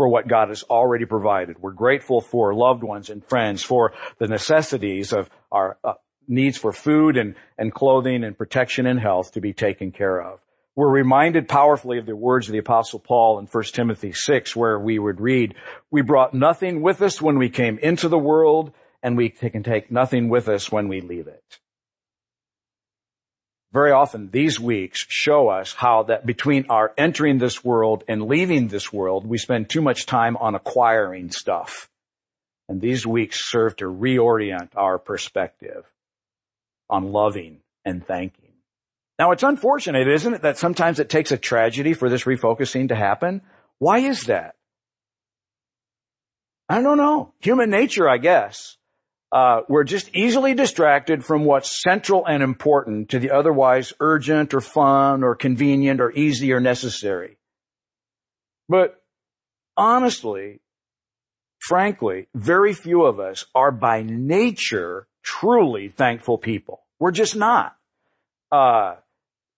for 0.02 0.08
what 0.08 0.26
God 0.26 0.48
has 0.48 0.64
already 0.64 1.04
provided. 1.04 1.62
We're 1.62 1.70
grateful 1.70 2.20
for 2.20 2.52
loved 2.56 2.82
ones 2.82 3.08
and 3.08 3.24
friends, 3.24 3.62
for 3.62 3.92
the 4.18 4.26
necessities 4.26 5.12
of 5.12 5.30
our 5.52 5.78
uh, 5.84 5.92
needs 6.26 6.58
for 6.58 6.72
food 6.72 7.16
and, 7.16 7.36
and 7.56 7.72
clothing 7.72 8.24
and 8.24 8.36
protection 8.36 8.84
and 8.84 8.98
health 8.98 9.30
to 9.34 9.40
be 9.40 9.52
taken 9.52 9.92
care 9.92 10.20
of. 10.20 10.40
We're 10.74 10.90
reminded 10.90 11.48
powerfully 11.48 11.98
of 11.98 12.06
the 12.06 12.16
words 12.16 12.48
of 12.48 12.52
the 12.52 12.58
apostle 12.58 12.98
Paul 12.98 13.38
in 13.38 13.46
1 13.46 13.64
Timothy 13.72 14.10
6 14.12 14.56
where 14.56 14.76
we 14.76 14.98
would 14.98 15.20
read, 15.20 15.54
we 15.92 16.02
brought 16.02 16.34
nothing 16.34 16.82
with 16.82 17.00
us 17.00 17.22
when 17.22 17.38
we 17.38 17.48
came 17.48 17.78
into 17.78 18.08
the 18.08 18.18
world 18.18 18.72
and 19.04 19.16
we 19.16 19.28
can 19.28 19.62
take 19.62 19.92
nothing 19.92 20.28
with 20.28 20.48
us 20.48 20.72
when 20.72 20.88
we 20.88 21.00
leave 21.00 21.28
it. 21.28 21.60
Very 23.72 23.90
often 23.90 24.30
these 24.30 24.60
weeks 24.60 25.04
show 25.08 25.48
us 25.48 25.72
how 25.72 26.02
that 26.04 26.26
between 26.26 26.66
our 26.68 26.92
entering 26.98 27.38
this 27.38 27.64
world 27.64 28.04
and 28.06 28.26
leaving 28.26 28.68
this 28.68 28.92
world, 28.92 29.26
we 29.26 29.38
spend 29.38 29.70
too 29.70 29.80
much 29.80 30.04
time 30.04 30.36
on 30.36 30.54
acquiring 30.54 31.30
stuff. 31.30 31.88
And 32.68 32.80
these 32.80 33.06
weeks 33.06 33.50
serve 33.50 33.76
to 33.76 33.86
reorient 33.86 34.70
our 34.76 34.98
perspective 34.98 35.84
on 36.90 37.12
loving 37.12 37.60
and 37.84 38.06
thanking. 38.06 38.52
Now 39.18 39.30
it's 39.30 39.42
unfortunate, 39.42 40.06
isn't 40.06 40.34
it, 40.34 40.42
that 40.42 40.58
sometimes 40.58 41.00
it 41.00 41.08
takes 41.08 41.32
a 41.32 41.38
tragedy 41.38 41.94
for 41.94 42.10
this 42.10 42.24
refocusing 42.24 42.88
to 42.88 42.94
happen? 42.94 43.40
Why 43.78 43.98
is 43.98 44.24
that? 44.24 44.54
I 46.68 46.82
don't 46.82 46.98
know. 46.98 47.32
Human 47.40 47.70
nature, 47.70 48.08
I 48.08 48.18
guess. 48.18 48.76
Uh, 49.32 49.62
we're 49.68 49.84
just 49.84 50.14
easily 50.14 50.52
distracted 50.54 51.24
from 51.24 51.44
what's 51.44 51.80
central 51.82 52.26
and 52.26 52.42
important 52.42 53.10
to 53.10 53.18
the 53.18 53.30
otherwise 53.30 53.92
urgent 53.98 54.52
or 54.52 54.60
fun 54.60 55.24
or 55.24 55.34
convenient 55.34 56.00
or 56.00 56.12
easy 56.12 56.52
or 56.52 56.60
necessary. 56.60 57.38
But 58.68 59.02
honestly, 59.76 60.60
frankly, 61.60 62.28
very 62.34 62.74
few 62.74 63.04
of 63.04 63.20
us 63.20 63.46
are 63.54 63.72
by 63.72 64.02
nature 64.02 65.06
truly 65.22 65.88
thankful 65.88 66.36
people. 66.36 66.82
We're 66.98 67.12
just 67.12 67.34
not. 67.34 67.74
Uh, 68.50 68.96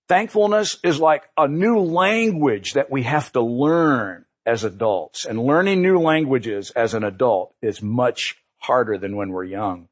Thankfulness 0.06 0.76
is 0.84 1.00
like 1.00 1.24
a 1.36 1.48
new 1.48 1.78
language 1.78 2.74
that 2.74 2.90
we 2.90 3.04
have 3.04 3.32
to 3.32 3.40
learn 3.40 4.26
as 4.44 4.62
adults. 4.64 5.24
And 5.24 5.42
learning 5.42 5.80
new 5.80 5.98
languages 5.98 6.70
as 6.72 6.92
an 6.92 7.04
adult 7.04 7.54
is 7.62 7.80
much 7.80 8.36
harder 8.66 8.99
than 8.99 9.16
when 9.16 9.30
we're 9.30 9.44
young. 9.44 9.88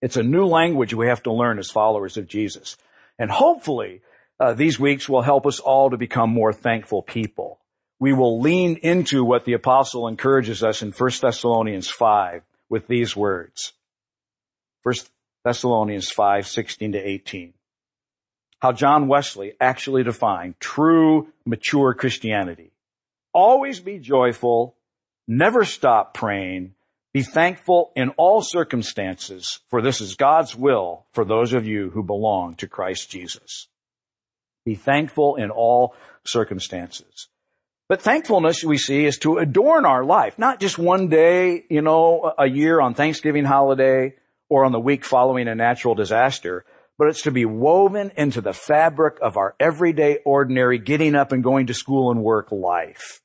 It's 0.00 0.16
a 0.16 0.22
new 0.22 0.46
language 0.46 0.94
we 0.94 1.08
have 1.08 1.22
to 1.24 1.32
learn 1.32 1.58
as 1.58 1.70
followers 1.70 2.16
of 2.16 2.26
Jesus. 2.26 2.76
And 3.18 3.30
hopefully, 3.30 4.02
uh, 4.38 4.54
these 4.54 4.80
weeks 4.80 5.08
will 5.08 5.22
help 5.22 5.46
us 5.46 5.60
all 5.60 5.90
to 5.90 5.96
become 5.96 6.30
more 6.30 6.52
thankful 6.52 7.02
people. 7.02 7.58
We 7.98 8.12
will 8.12 8.40
lean 8.40 8.76
into 8.76 9.24
what 9.24 9.44
the 9.44 9.52
apostle 9.52 10.08
encourages 10.08 10.62
us 10.62 10.80
in 10.82 10.92
1 10.92 11.10
Thessalonians 11.20 11.88
5 11.88 12.42
with 12.68 12.86
these 12.86 13.14
words. 13.14 13.74
1 14.82 14.94
Thessalonians 15.44 16.10
5, 16.10 16.46
16 16.46 16.92
to 16.92 16.98
18 16.98 17.52
how 18.60 18.72
John 18.72 19.08
Wesley 19.08 19.54
actually 19.58 20.04
defined 20.04 20.60
true 20.60 21.28
mature 21.44 21.94
Christianity. 21.94 22.72
Always 23.32 23.80
be 23.80 23.98
joyful, 23.98 24.76
never 25.26 25.64
stop 25.64 26.14
praying, 26.14 26.74
be 27.12 27.22
thankful 27.22 27.92
in 27.96 28.10
all 28.10 28.40
circumstances, 28.40 29.60
for 29.68 29.82
this 29.82 30.00
is 30.00 30.14
God's 30.14 30.54
will 30.54 31.06
for 31.12 31.24
those 31.24 31.52
of 31.52 31.66
you 31.66 31.90
who 31.90 32.04
belong 32.04 32.54
to 32.56 32.68
Christ 32.68 33.10
Jesus. 33.10 33.66
Be 34.64 34.76
thankful 34.76 35.36
in 35.36 35.50
all 35.50 35.94
circumstances. 36.24 37.28
But 37.88 38.02
thankfulness, 38.02 38.62
we 38.62 38.78
see, 38.78 39.04
is 39.04 39.18
to 39.18 39.38
adorn 39.38 39.84
our 39.84 40.04
life, 40.04 40.38
not 40.38 40.60
just 40.60 40.78
one 40.78 41.08
day, 41.08 41.64
you 41.68 41.82
know, 41.82 42.32
a 42.38 42.48
year 42.48 42.80
on 42.80 42.94
Thanksgiving 42.94 43.44
holiday 43.44 44.14
or 44.48 44.64
on 44.64 44.70
the 44.70 44.78
week 44.78 45.04
following 45.04 45.48
a 45.48 45.56
natural 45.56 45.96
disaster, 45.96 46.64
but 46.96 47.08
it's 47.08 47.22
to 47.22 47.32
be 47.32 47.44
woven 47.44 48.12
into 48.16 48.40
the 48.40 48.52
fabric 48.52 49.16
of 49.20 49.36
our 49.36 49.56
everyday, 49.58 50.18
ordinary, 50.24 50.78
getting 50.78 51.16
up 51.16 51.32
and 51.32 51.42
going 51.42 51.66
to 51.66 51.74
school 51.74 52.12
and 52.12 52.22
work 52.22 52.52
life. 52.52 53.20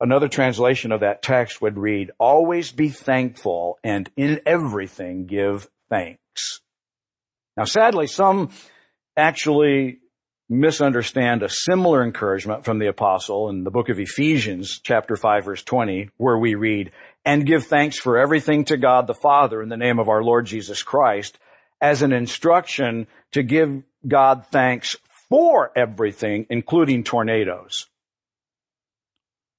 Another 0.00 0.28
translation 0.28 0.92
of 0.92 1.00
that 1.00 1.22
text 1.22 1.60
would 1.60 1.76
read, 1.76 2.10
always 2.18 2.72
be 2.72 2.88
thankful 2.88 3.78
and 3.84 4.10
in 4.16 4.40
everything 4.46 5.26
give 5.26 5.68
thanks. 5.90 6.60
Now 7.56 7.64
sadly, 7.64 8.06
some 8.06 8.50
actually 9.16 9.98
misunderstand 10.48 11.42
a 11.42 11.48
similar 11.50 12.02
encouragement 12.02 12.64
from 12.64 12.78
the 12.78 12.88
apostle 12.88 13.50
in 13.50 13.62
the 13.62 13.70
book 13.70 13.90
of 13.90 14.00
Ephesians 14.00 14.80
chapter 14.82 15.16
5 15.16 15.44
verse 15.44 15.62
20 15.62 16.08
where 16.16 16.38
we 16.38 16.54
read, 16.54 16.92
and 17.26 17.46
give 17.46 17.66
thanks 17.66 17.98
for 17.98 18.16
everything 18.16 18.64
to 18.64 18.78
God 18.78 19.06
the 19.06 19.14
Father 19.14 19.62
in 19.62 19.68
the 19.68 19.76
name 19.76 19.98
of 19.98 20.08
our 20.08 20.22
Lord 20.22 20.46
Jesus 20.46 20.82
Christ 20.82 21.38
as 21.80 22.00
an 22.00 22.12
instruction 22.12 23.06
to 23.32 23.42
give 23.42 23.82
God 24.06 24.46
thanks 24.50 24.96
for 25.28 25.70
everything, 25.76 26.46
including 26.48 27.04
tornadoes. 27.04 27.89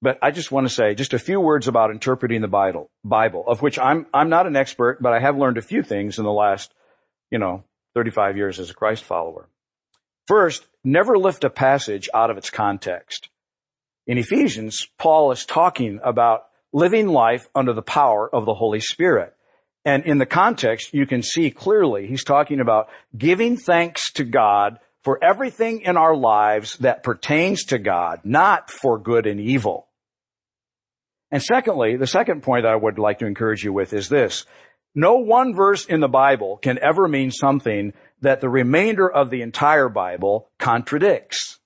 But 0.02 0.18
I 0.20 0.32
just 0.32 0.50
want 0.50 0.66
to 0.66 0.74
say 0.74 0.96
just 0.96 1.14
a 1.14 1.18
few 1.18 1.40
words 1.40 1.68
about 1.68 1.92
interpreting 1.92 2.40
the 2.40 2.48
Bible, 2.48 2.90
Bible, 3.04 3.44
of 3.46 3.62
which 3.62 3.78
I'm, 3.78 4.06
I'm 4.12 4.28
not 4.28 4.48
an 4.48 4.56
expert, 4.56 5.00
but 5.00 5.12
I 5.12 5.20
have 5.20 5.38
learned 5.38 5.58
a 5.58 5.62
few 5.62 5.84
things 5.84 6.18
in 6.18 6.24
the 6.24 6.32
last, 6.32 6.74
you 7.30 7.38
know, 7.38 7.62
35 7.94 8.36
years 8.36 8.58
as 8.58 8.68
a 8.68 8.74
Christ 8.74 9.04
follower. 9.04 9.48
First, 10.26 10.66
never 10.82 11.16
lift 11.16 11.44
a 11.44 11.50
passage 11.50 12.08
out 12.12 12.30
of 12.30 12.36
its 12.36 12.50
context. 12.50 13.28
In 14.08 14.18
Ephesians, 14.18 14.88
Paul 14.98 15.30
is 15.30 15.46
talking 15.46 16.00
about 16.02 16.46
living 16.72 17.06
life 17.06 17.46
under 17.54 17.72
the 17.72 17.82
power 17.82 18.28
of 18.28 18.44
the 18.44 18.54
Holy 18.54 18.80
Spirit. 18.80 19.34
And 19.84 20.04
in 20.04 20.18
the 20.18 20.26
context, 20.26 20.92
you 20.92 21.06
can 21.06 21.22
see 21.22 21.50
clearly 21.50 22.08
he's 22.08 22.24
talking 22.24 22.58
about 22.58 22.88
giving 23.16 23.56
thanks 23.56 24.10
to 24.12 24.24
God 24.24 24.80
for 25.04 25.22
everything 25.22 25.82
in 25.82 25.96
our 25.96 26.16
lives 26.16 26.76
that 26.78 27.04
pertains 27.04 27.64
to 27.66 27.78
God, 27.78 28.20
not 28.24 28.70
for 28.70 28.98
good 28.98 29.26
and 29.26 29.40
evil. 29.40 29.86
And 31.32 31.42
secondly, 31.42 31.96
the 31.96 32.06
second 32.06 32.44
point 32.44 32.64
I 32.64 32.76
would 32.76 33.00
like 33.00 33.18
to 33.18 33.26
encourage 33.26 33.64
you 33.64 33.72
with 33.72 33.92
is 33.92 34.08
this. 34.08 34.46
No 34.94 35.16
one 35.16 35.54
verse 35.54 35.86
in 35.86 35.98
the 35.98 36.08
Bible 36.08 36.58
can 36.58 36.78
ever 36.78 37.08
mean 37.08 37.32
something 37.32 37.94
that 38.20 38.40
the 38.40 38.48
remainder 38.48 39.10
of 39.10 39.30
the 39.30 39.42
entire 39.42 39.88
Bible 39.88 40.48
contradicts. 40.60 41.58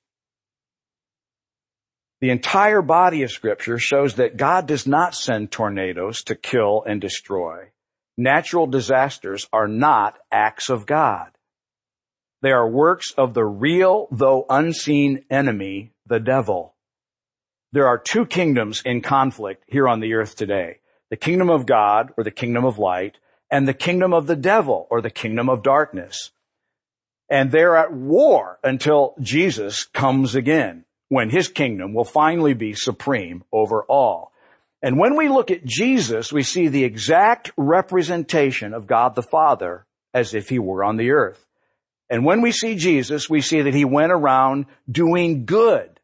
The 2.23 2.31
entire 2.31 2.81
body 2.81 3.25
of 3.25 3.31
scripture 3.31 3.79
shows 3.79 4.15
that 4.15 4.39
God 4.39 4.67
does 4.67 4.87
not 4.87 5.15
send 5.15 5.51
tornadoes 5.51 6.23
to 6.25 6.35
kill 6.35 6.83
and 6.87 6.99
destroy 7.01 7.73
natural 8.17 8.67
disasters 8.67 9.49
are 9.53 9.69
not 9.69 10.19
acts 10.31 10.71
of 10.71 10.87
God. 10.87 11.31
They 12.43 12.51
are 12.51 12.69
works 12.69 13.13
of 13.17 13.35
the 13.35 13.45
real, 13.45 14.09
though 14.11 14.47
unseen 14.49 15.25
enemy, 15.31 15.93
the 16.07 16.21
devil. 16.21 16.75
There 17.73 17.89
are 17.89 17.99
two 17.99 18.27
kingdoms 18.27 18.83
in 18.85 19.03
conflict 19.03 19.65
here 19.67 19.89
on 19.89 20.01
the 20.01 20.15
earth 20.15 20.37
today. 20.37 20.79
The 21.11 21.17
kingdom 21.17 21.51
of 21.51 21.67
God, 21.67 22.13
or 22.17 22.25
the 22.25 22.31
kingdom 22.31 22.65
of 22.65 22.79
light, 22.79 23.19
and 23.51 23.67
the 23.67 23.75
kingdom 23.75 24.13
of 24.13 24.27
the 24.27 24.37
devil, 24.37 24.87
or 24.91 25.01
the 25.01 25.11
kingdom 25.11 25.49
of 25.49 25.63
darkness. 25.63 26.31
And 27.29 27.51
they're 27.51 27.77
at 27.77 27.93
war 27.93 28.59
until 28.63 29.15
Jesus 29.21 29.85
comes 29.85 30.35
again, 30.35 30.85
when 31.09 31.31
his 31.31 31.49
kingdom 31.49 31.93
will 31.93 32.05
finally 32.05 32.55
be 32.55 32.75
supreme 32.75 33.45
over 33.53 33.83
all. 33.85 34.33
And 34.83 34.99
when 34.99 35.17
we 35.17 35.29
look 35.29 35.51
at 35.51 35.65
Jesus, 35.65 36.33
we 36.33 36.43
see 36.43 36.69
the 36.69 36.85
exact 36.85 37.51
representation 37.57 38.75
of 38.75 38.87
God 38.87 39.15
the 39.15 39.23
Father 39.23 39.87
as 40.15 40.35
if 40.35 40.49
he 40.49 40.59
were 40.59 40.85
on 40.85 40.97
the 40.97 41.11
earth. 41.11 41.45
And 42.09 42.25
when 42.25 42.41
we 42.41 42.53
see 42.53 42.77
Jesus, 42.77 43.29
we 43.29 43.41
see 43.41 43.63
that 43.63 43.75
he 43.75 43.85
went 43.85 44.13
around 44.13 44.67
doing 44.91 45.45
good 45.45 45.96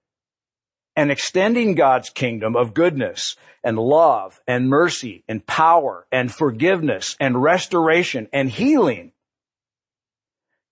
and 0.97 1.11
extending 1.11 1.75
God's 1.75 2.11
kingdom 2.11 2.57
of 2.57 2.75
goodness 2.75 3.37
and 3.65 3.79
love 3.79 4.41
and 4.47 4.69
mercy 4.69 5.25
and 5.29 5.47
power 5.47 6.07
and 6.13 6.33
forgiveness 6.33 7.17
and 7.21 7.43
restoration 7.43 8.29
and 8.33 8.51
healing. 8.51 9.13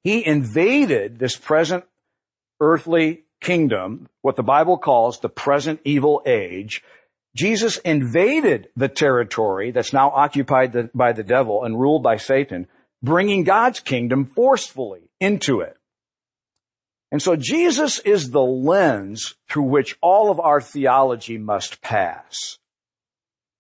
He 0.03 0.25
invaded 0.25 1.19
this 1.19 1.37
present 1.37 1.85
earthly 2.61 3.25
kingdom, 3.41 4.09
what 4.21 4.37
the 4.37 4.43
Bible 4.43 4.79
calls 4.79 5.21
the 5.21 5.29
present 5.29 5.81
evil 5.85 6.23
age, 6.27 6.83
Jesus 7.35 7.79
invaded 7.79 8.69
the 8.77 8.89
territory 8.89 9.71
that's 9.71 9.93
now 9.93 10.11
occupied 10.11 10.91
by 10.93 11.13
the 11.13 11.23
devil 11.23 11.65
and 11.65 11.81
ruled 11.81 12.03
by 12.03 12.17
Satan, 12.17 12.67
bringing 13.03 13.45
God's 13.45 13.81
kingdom 13.81 14.25
forcefully 14.27 15.11
into 15.21 15.61
it. 15.61 15.77
And 17.13 17.21
so 17.21 17.35
Jesus 17.37 17.99
is 17.99 18.31
the 18.31 18.43
lens 18.43 19.35
through 19.49 19.65
which 19.65 19.97
all 20.01 20.31
of 20.31 20.39
our 20.39 20.61
theology 20.61 21.39
must 21.39 21.83
pass. 21.83 22.59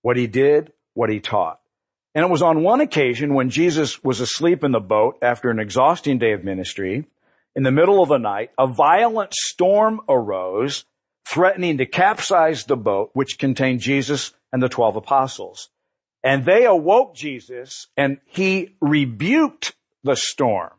What 0.02 0.16
he 0.16 0.26
did, 0.26 0.72
what 0.94 1.10
he 1.10 1.20
taught. 1.20 1.60
And 2.14 2.24
it 2.24 2.30
was 2.30 2.42
on 2.42 2.62
one 2.62 2.80
occasion 2.80 3.34
when 3.34 3.50
Jesus 3.50 4.02
was 4.02 4.20
asleep 4.20 4.64
in 4.64 4.72
the 4.72 4.80
boat 4.80 5.18
after 5.22 5.50
an 5.50 5.60
exhausting 5.60 6.18
day 6.18 6.32
of 6.32 6.44
ministry, 6.44 7.06
in 7.54 7.62
the 7.62 7.70
middle 7.70 8.02
of 8.02 8.08
the 8.08 8.18
night, 8.18 8.50
a 8.58 8.66
violent 8.66 9.34
storm 9.34 10.00
arose, 10.08 10.84
threatening 11.26 11.78
to 11.78 11.86
capsize 11.86 12.64
the 12.64 12.76
boat, 12.76 13.10
which 13.12 13.38
contained 13.38 13.80
Jesus 13.80 14.32
and 14.52 14.62
the 14.62 14.68
twelve 14.68 14.96
apostles. 14.96 15.68
And 16.22 16.44
they 16.44 16.64
awoke 16.66 17.14
Jesus 17.14 17.88
and 17.96 18.18
he 18.26 18.76
rebuked 18.80 19.74
the 20.04 20.16
storm. 20.16 20.72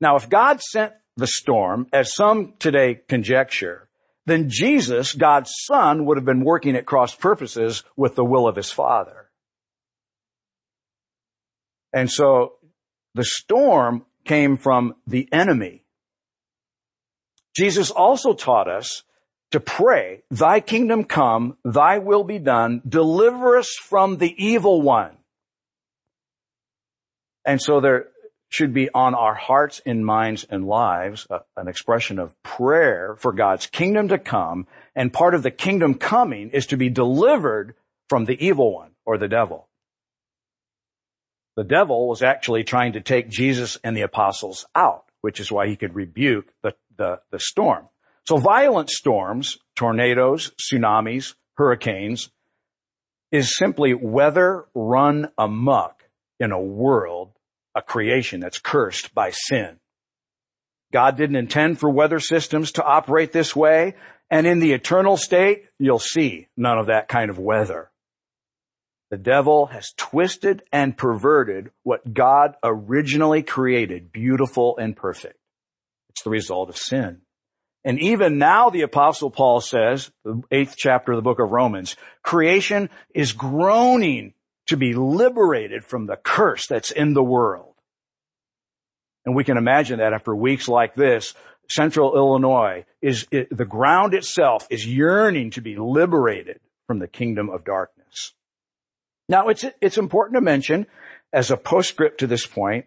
Now, 0.00 0.16
if 0.16 0.28
God 0.28 0.60
sent 0.60 0.92
the 1.16 1.26
storm, 1.26 1.86
as 1.92 2.14
some 2.14 2.54
today 2.58 3.00
conjecture, 3.08 3.88
then 4.26 4.50
Jesus, 4.50 5.12
God's 5.12 5.52
son, 5.64 6.04
would 6.04 6.18
have 6.18 6.24
been 6.24 6.44
working 6.44 6.76
at 6.76 6.84
cross 6.84 7.14
purposes 7.14 7.84
with 7.96 8.16
the 8.16 8.24
will 8.24 8.46
of 8.46 8.56
his 8.56 8.70
father. 8.70 9.30
And 11.92 12.10
so 12.10 12.54
the 13.14 13.24
storm 13.24 14.04
came 14.24 14.56
from 14.56 14.96
the 15.06 15.28
enemy. 15.32 15.84
Jesus 17.54 17.90
also 17.90 18.34
taught 18.34 18.68
us 18.68 19.02
to 19.52 19.60
pray, 19.60 20.22
thy 20.30 20.60
kingdom 20.60 21.04
come, 21.04 21.56
thy 21.64 21.98
will 21.98 22.24
be 22.24 22.38
done, 22.38 22.82
deliver 22.86 23.56
us 23.56 23.70
from 23.80 24.18
the 24.18 24.34
evil 24.36 24.82
one. 24.82 25.16
And 27.46 27.62
so 27.62 27.80
there 27.80 28.08
should 28.48 28.72
be 28.72 28.88
on 28.90 29.14
our 29.14 29.34
hearts 29.34 29.80
and 29.84 30.06
minds 30.06 30.44
and 30.48 30.66
lives 30.66 31.26
uh, 31.30 31.40
an 31.56 31.68
expression 31.68 32.18
of 32.18 32.40
prayer 32.42 33.16
for 33.18 33.32
God's 33.32 33.66
kingdom 33.66 34.08
to 34.08 34.18
come. 34.18 34.66
And 34.94 35.12
part 35.12 35.34
of 35.34 35.42
the 35.42 35.50
kingdom 35.50 35.94
coming 35.94 36.50
is 36.50 36.66
to 36.66 36.76
be 36.76 36.88
delivered 36.88 37.74
from 38.08 38.24
the 38.24 38.44
evil 38.44 38.72
one 38.72 38.92
or 39.04 39.18
the 39.18 39.28
devil. 39.28 39.68
The 41.56 41.64
devil 41.64 42.08
was 42.08 42.22
actually 42.22 42.64
trying 42.64 42.92
to 42.92 43.00
take 43.00 43.28
Jesus 43.28 43.78
and 43.82 43.96
the 43.96 44.02
apostles 44.02 44.66
out, 44.74 45.04
which 45.22 45.40
is 45.40 45.50
why 45.50 45.68
he 45.68 45.76
could 45.76 45.94
rebuke 45.94 46.52
the, 46.62 46.74
the, 46.96 47.20
the 47.30 47.40
storm. 47.40 47.88
So 48.26 48.36
violent 48.36 48.90
storms, 48.90 49.58
tornadoes, 49.74 50.52
tsunamis, 50.60 51.34
hurricanes, 51.54 52.30
is 53.32 53.56
simply 53.56 53.94
weather 53.94 54.66
run 54.74 55.30
amuck 55.38 56.02
in 56.38 56.52
a 56.52 56.60
world, 56.60 57.32
a 57.76 57.82
creation 57.82 58.40
that's 58.40 58.58
cursed 58.58 59.14
by 59.14 59.30
sin. 59.30 59.78
God 60.92 61.16
didn't 61.16 61.36
intend 61.36 61.78
for 61.78 61.90
weather 61.90 62.18
systems 62.18 62.72
to 62.72 62.82
operate 62.82 63.30
this 63.30 63.54
way, 63.54 63.94
and 64.30 64.46
in 64.46 64.60
the 64.60 64.72
eternal 64.72 65.18
state, 65.18 65.68
you'll 65.78 65.98
see 65.98 66.48
none 66.56 66.78
of 66.78 66.86
that 66.86 67.06
kind 67.06 67.30
of 67.30 67.38
weather. 67.38 67.90
The 69.10 69.18
devil 69.18 69.66
has 69.66 69.92
twisted 69.96 70.62
and 70.72 70.96
perverted 70.96 71.70
what 71.82 72.12
God 72.12 72.56
originally 72.64 73.42
created, 73.42 74.10
beautiful 74.10 74.78
and 74.78 74.96
perfect. 74.96 75.36
It's 76.10 76.22
the 76.22 76.30
result 76.30 76.70
of 76.70 76.78
sin. 76.78 77.20
And 77.84 78.00
even 78.00 78.38
now 78.38 78.70
the 78.70 78.82
apostle 78.82 79.30
Paul 79.30 79.60
says, 79.60 80.10
the 80.24 80.42
eighth 80.50 80.74
chapter 80.76 81.12
of 81.12 81.18
the 81.18 81.22
book 81.22 81.38
of 81.38 81.52
Romans, 81.52 81.94
creation 82.22 82.90
is 83.14 83.32
groaning 83.32 84.32
to 84.66 84.76
be 84.76 84.94
liberated 84.94 85.84
from 85.84 86.06
the 86.06 86.16
curse 86.16 86.66
that's 86.66 86.90
in 86.90 87.14
the 87.14 87.22
world. 87.22 87.74
And 89.24 89.34
we 89.34 89.44
can 89.44 89.56
imagine 89.56 89.98
that 89.98 90.12
after 90.12 90.34
weeks 90.34 90.68
like 90.68 90.94
this, 90.94 91.34
central 91.68 92.16
Illinois 92.16 92.84
is, 93.02 93.26
it, 93.30 93.48
the 93.56 93.64
ground 93.64 94.14
itself 94.14 94.66
is 94.70 94.86
yearning 94.86 95.50
to 95.52 95.60
be 95.60 95.76
liberated 95.76 96.60
from 96.86 96.98
the 97.00 97.08
kingdom 97.08 97.50
of 97.50 97.64
darkness. 97.64 98.32
Now 99.28 99.48
it's, 99.48 99.64
it's 99.80 99.98
important 99.98 100.36
to 100.36 100.40
mention 100.40 100.86
as 101.32 101.50
a 101.50 101.56
postscript 101.56 102.20
to 102.20 102.26
this 102.26 102.46
point 102.46 102.86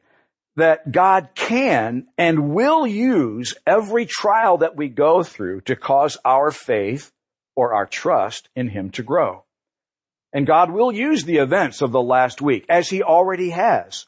that 0.55 0.91
God 0.91 1.29
can 1.35 2.07
and 2.17 2.53
will 2.53 2.87
use 2.87 3.55
every 3.67 4.05
trial 4.05 4.59
that 4.59 4.75
we 4.75 4.89
go 4.89 5.23
through 5.23 5.61
to 5.61 5.75
cause 5.75 6.17
our 6.23 6.51
faith 6.51 7.11
or 7.55 7.73
our 7.73 7.85
trust 7.85 8.49
in 8.55 8.69
Him 8.69 8.91
to 8.91 9.03
grow. 9.03 9.43
And 10.31 10.45
God 10.45 10.71
will 10.71 10.91
use 10.91 11.23
the 11.23 11.37
events 11.37 11.81
of 11.81 11.91
the 11.91 12.01
last 12.01 12.41
week, 12.41 12.65
as 12.69 12.89
He 12.89 13.01
already 13.01 13.49
has, 13.49 14.05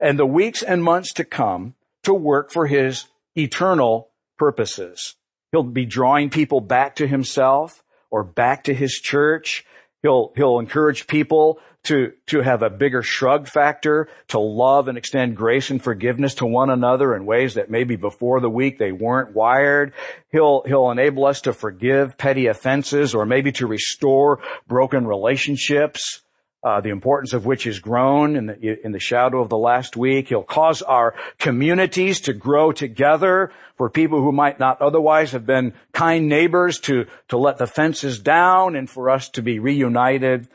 and 0.00 0.18
the 0.18 0.26
weeks 0.26 0.62
and 0.62 0.82
months 0.82 1.12
to 1.14 1.24
come 1.24 1.74
to 2.04 2.14
work 2.14 2.50
for 2.50 2.66
His 2.66 3.06
eternal 3.36 4.10
purposes. 4.38 5.16
He'll 5.50 5.62
be 5.62 5.86
drawing 5.86 6.30
people 6.30 6.60
back 6.60 6.96
to 6.96 7.06
Himself 7.06 7.82
or 8.10 8.22
back 8.22 8.64
to 8.64 8.74
His 8.74 8.94
church. 8.94 9.64
He'll, 10.02 10.32
he'll 10.36 10.58
encourage 10.58 11.06
people 11.06 11.58
to, 11.84 12.12
to 12.26 12.40
have 12.40 12.62
a 12.62 12.70
bigger 12.70 13.02
shrug 13.02 13.48
factor, 13.48 14.08
to 14.28 14.38
love 14.38 14.88
and 14.88 14.98
extend 14.98 15.36
grace 15.36 15.70
and 15.70 15.82
forgiveness 15.82 16.34
to 16.36 16.46
one 16.46 16.68
another 16.70 17.14
in 17.14 17.26
ways 17.26 17.54
that 17.54 17.70
maybe 17.70 17.96
before 17.96 18.40
the 18.40 18.50
week 18.50 18.78
they 18.78 18.92
weren't 18.92 19.34
wired. 19.34 19.92
He'll, 20.30 20.62
he'll 20.66 20.90
enable 20.90 21.24
us 21.24 21.42
to 21.42 21.52
forgive 21.52 22.18
petty 22.18 22.48
offenses 22.48 23.14
or 23.14 23.24
maybe 23.24 23.52
to 23.52 23.66
restore 23.66 24.40
broken 24.66 25.06
relationships. 25.06 26.22
Uh, 26.64 26.80
the 26.80 26.90
importance 26.90 27.32
of 27.32 27.46
which 27.46 27.64
is 27.64 27.78
grown 27.78 28.34
in 28.34 28.46
the, 28.46 28.84
in 28.84 28.90
the 28.90 28.98
shadow 28.98 29.40
of 29.40 29.48
the 29.48 29.58
last 29.58 29.96
week. 29.96 30.28
He'll 30.28 30.42
cause 30.42 30.82
our 30.82 31.14
communities 31.38 32.22
to 32.22 32.32
grow 32.32 32.72
together 32.72 33.52
for 33.76 33.88
people 33.88 34.20
who 34.20 34.32
might 34.32 34.58
not 34.58 34.82
otherwise 34.82 35.30
have 35.32 35.46
been 35.46 35.74
kind 35.92 36.28
neighbors 36.28 36.80
to, 36.80 37.06
to 37.28 37.36
let 37.36 37.58
the 37.58 37.68
fences 37.68 38.18
down 38.18 38.74
and 38.74 38.90
for 38.90 39.10
us 39.10 39.28
to 39.30 39.42
be 39.42 39.60
reunited. 39.60 40.48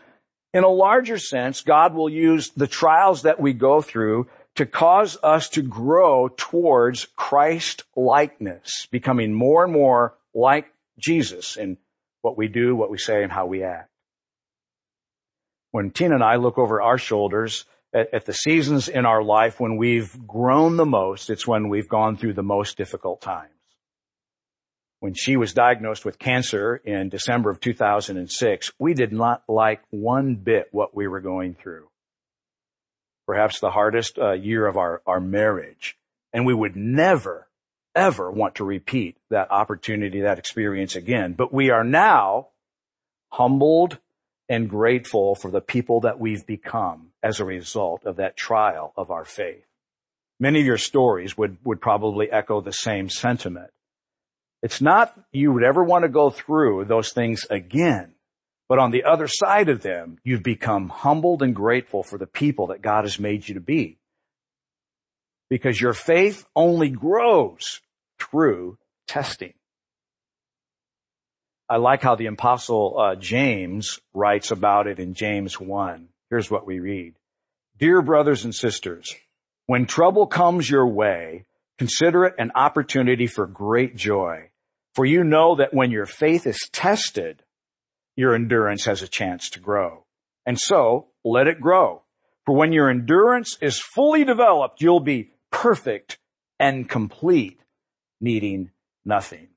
In 0.54 0.66
a 0.66 0.70
larger 0.70 1.18
sense, 1.18 1.62
God 1.62 1.94
will 1.94 2.10
use 2.10 2.50
the 2.50 2.68
trials 2.68 3.22
that 3.22 3.40
we 3.40 3.54
go 3.54 3.82
through 3.82 4.28
to 4.56 4.66
cause 4.66 5.18
us 5.24 5.50
to 5.50 5.62
grow 5.62 6.28
towards 6.28 7.06
Christ 7.16 7.84
likeness, 7.96 8.88
becoming 8.92 9.34
more 9.34 9.64
and 9.64 9.72
more 9.72 10.16
like 10.34 10.74
Jesus 11.00 11.56
in 11.56 11.78
what 12.22 12.38
we 12.38 12.48
do, 12.48 12.76
what 12.76 12.92
we 12.92 12.98
say, 12.98 13.24
and 13.24 13.32
how 13.32 13.46
we 13.46 13.64
act. 13.64 13.91
When 15.72 15.92
Tina 15.92 16.16
and 16.16 16.24
I 16.24 16.36
look 16.36 16.58
over 16.58 16.82
our 16.82 16.98
shoulders 16.98 17.66
at, 17.94 18.14
at 18.14 18.26
the 18.26 18.34
seasons 18.34 18.88
in 18.88 19.06
our 19.06 19.24
life 19.24 19.60
when 19.60 19.78
we've 19.78 20.28
grown 20.28 20.78
the 20.78 20.86
most, 20.86 21.30
it's 21.30 21.48
when 21.48 21.70
we've 21.70 21.90
gone 21.90 22.18
through 22.18 22.34
the 22.34 22.44
most 22.44 22.78
difficult 22.78 23.22
times 23.22 23.52
when 25.02 25.16
she 25.16 25.36
was 25.36 25.52
diagnosed 25.52 26.06
with 26.06 26.20
cancer 26.20 26.76
in 26.76 27.10
December 27.10 27.50
of 27.50 27.60
2006, 27.60 28.72
we 28.78 28.94
did 28.94 29.12
not 29.12 29.44
like 29.48 29.82
one 29.90 30.36
bit 30.36 30.68
what 30.72 30.96
we 30.96 31.08
were 31.08 31.20
going 31.20 31.56
through. 31.56 31.90
Perhaps 33.26 33.60
the 33.60 33.72
hardest 33.72 34.20
uh, 34.20 34.34
year 34.34 34.68
of 34.68 34.78
our, 34.78 35.02
our 35.08 35.20
marriage. 35.20 35.98
And 36.34 36.46
we 36.46 36.54
would 36.54 36.76
never, 36.76 37.48
ever 37.96 38.30
want 38.30 38.56
to 38.56 38.64
repeat 38.64 39.18
that 39.32 39.50
opportunity, 39.50 40.22
that 40.22 40.38
experience 40.38 40.96
again. 40.96 41.34
But 41.34 41.52
we 41.52 41.72
are 41.72 41.84
now 41.84 42.50
humbled 43.30 43.98
and 44.52 44.70
grateful 44.70 45.34
for 45.34 45.50
the 45.50 45.62
people 45.62 46.02
that 46.02 46.20
we've 46.20 46.46
become 46.46 47.08
as 47.24 47.40
a 47.40 47.46
result 47.46 48.04
of 48.06 48.18
that 48.18 48.36
trial 48.36 48.92
of 48.98 49.10
our 49.10 49.24
faith. 49.24 49.64
Many 50.42 50.60
of 50.60 50.66
your 50.66 50.78
stories 50.78 51.38
would, 51.38 51.56
would 51.64 51.80
probably 51.80 52.30
echo 52.30 52.60
the 52.60 52.74
same 52.74 53.08
sentiment. 53.08 53.70
It's 54.62 54.82
not 54.82 55.18
you 55.32 55.54
would 55.54 55.64
ever 55.64 55.82
want 55.86 56.04
to 56.04 56.10
go 56.10 56.30
through 56.30 56.84
those 56.84 57.14
things 57.14 57.46
again. 57.50 58.14
But 58.68 58.80
on 58.80 58.92
the 58.92 59.06
other 59.06 59.28
side 59.28 59.70
of 59.70 59.84
them, 59.84 60.18
you've 60.26 60.44
become 60.44 60.90
humbled 60.90 61.42
and 61.44 61.56
grateful 61.56 62.04
for 62.04 62.18
the 62.18 62.28
people 62.28 62.68
that 62.68 62.82
God 62.82 63.06
has 63.06 63.18
made 63.20 63.48
you 63.48 63.54
to 63.54 63.62
be. 63.62 64.00
Because 65.50 65.80
your 65.80 65.94
faith 65.94 66.46
only 66.58 66.90
grows 66.90 67.80
through 68.20 68.78
testing. 69.08 69.54
I 71.72 71.78
like 71.78 72.02
how 72.02 72.16
the 72.16 72.26
apostle 72.26 73.00
uh, 73.00 73.16
James 73.16 74.02
writes 74.14 74.52
about 74.52 74.88
it 74.88 75.00
in 75.00 75.14
James 75.14 75.58
1. 75.58 76.10
Here's 76.30 76.52
what 76.52 76.68
we 76.68 76.82
read. 76.82 77.14
Dear 77.78 78.02
brothers 78.02 78.44
and 78.44 78.54
sisters, 78.54 79.16
when 79.68 79.86
trouble 79.86 80.28
comes 80.28 80.70
your 80.70 80.86
way, 80.86 81.46
consider 81.78 82.26
it 82.26 82.36
an 82.38 82.52
opportunity 82.56 83.26
for 83.26 83.48
great 83.48 83.96
joy 83.96 84.50
for 84.96 85.06
you 85.06 85.24
know 85.24 85.56
that 85.56 85.74
when 85.74 85.92
your 85.92 86.06
faith 86.06 86.46
is 86.46 86.60
tested, 86.74 87.42
your 88.18 88.36
endurance 88.36 88.84
has 88.84 89.02
a 89.02 89.08
chance 89.08 89.52
to 89.52 89.62
grow. 89.62 90.04
And 90.46 90.60
so 90.60 91.08
let 91.24 91.48
it 91.48 91.62
grow. 91.62 92.02
For 92.46 92.54
when 92.54 92.74
your 92.74 92.90
endurance 92.90 93.58
is 93.62 93.80
fully 93.80 94.26
developed, 94.26 94.82
you'll 94.82 95.00
be 95.00 95.32
perfect 95.52 96.20
and 96.60 96.90
complete, 96.90 97.62
needing 98.20 98.72
nothing. 99.06 99.48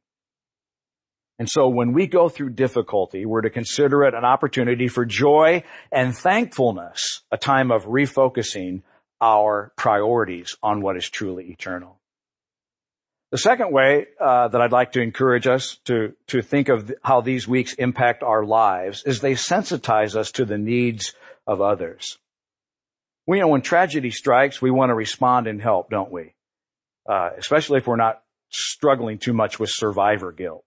And 1.39 1.49
so 1.49 1.69
when 1.69 1.93
we 1.93 2.07
go 2.07 2.29
through 2.29 2.51
difficulty, 2.51 3.27
we're 3.27 3.41
to 3.41 3.51
consider 3.51 4.05
it 4.05 4.15
an 4.15 4.25
opportunity 4.25 4.89
for 4.89 5.05
joy 5.05 5.65
and 5.91 6.17
thankfulness, 6.17 7.23
a 7.33 7.37
time 7.37 7.73
of 7.73 7.87
refocusing 7.87 8.83
our 9.21 9.73
priorities 9.77 10.57
on 10.63 10.81
what 10.81 10.97
is 10.97 11.09
truly 11.09 11.51
eternal. 11.51 11.99
The 13.33 13.39
second 13.39 13.73
way 13.73 14.07
uh, 14.21 14.47
that 14.49 14.61
I'd 14.61 14.71
like 14.71 14.93
to 14.93 15.01
encourage 15.01 15.49
us 15.49 15.79
to 15.87 16.15
to 16.29 16.41
think 16.41 16.69
of 16.69 16.93
how 17.03 17.21
these 17.21 17.49
weeks 17.49 17.75
impact 17.75 18.23
our 18.23 18.45
lives 18.45 19.03
is 19.05 19.21
they 19.21 19.33
sensitize 19.33 20.15
us 20.15 20.31
to 20.33 20.45
the 20.45 20.59
needs 20.59 21.15
of 21.45 21.61
others. 21.61 22.19
We 23.27 23.41
know 23.41 23.49
when 23.49 23.63
tragedy 23.63 24.11
strikes, 24.11 24.63
we 24.63 24.71
want 24.71 24.91
to 24.91 24.95
respond 24.95 25.49
and 25.49 25.61
help, 25.61 25.91
don't 25.91 26.13
we? 26.13 26.35
Uh, 27.09 27.31
especially 27.37 27.79
if 27.79 27.89
we're 27.89 27.97
not 27.97 28.23
struggling 28.51 29.19
too 29.19 29.33
much 29.33 29.59
with 29.59 29.71
survivor 29.73 30.31
guilt 30.31 30.65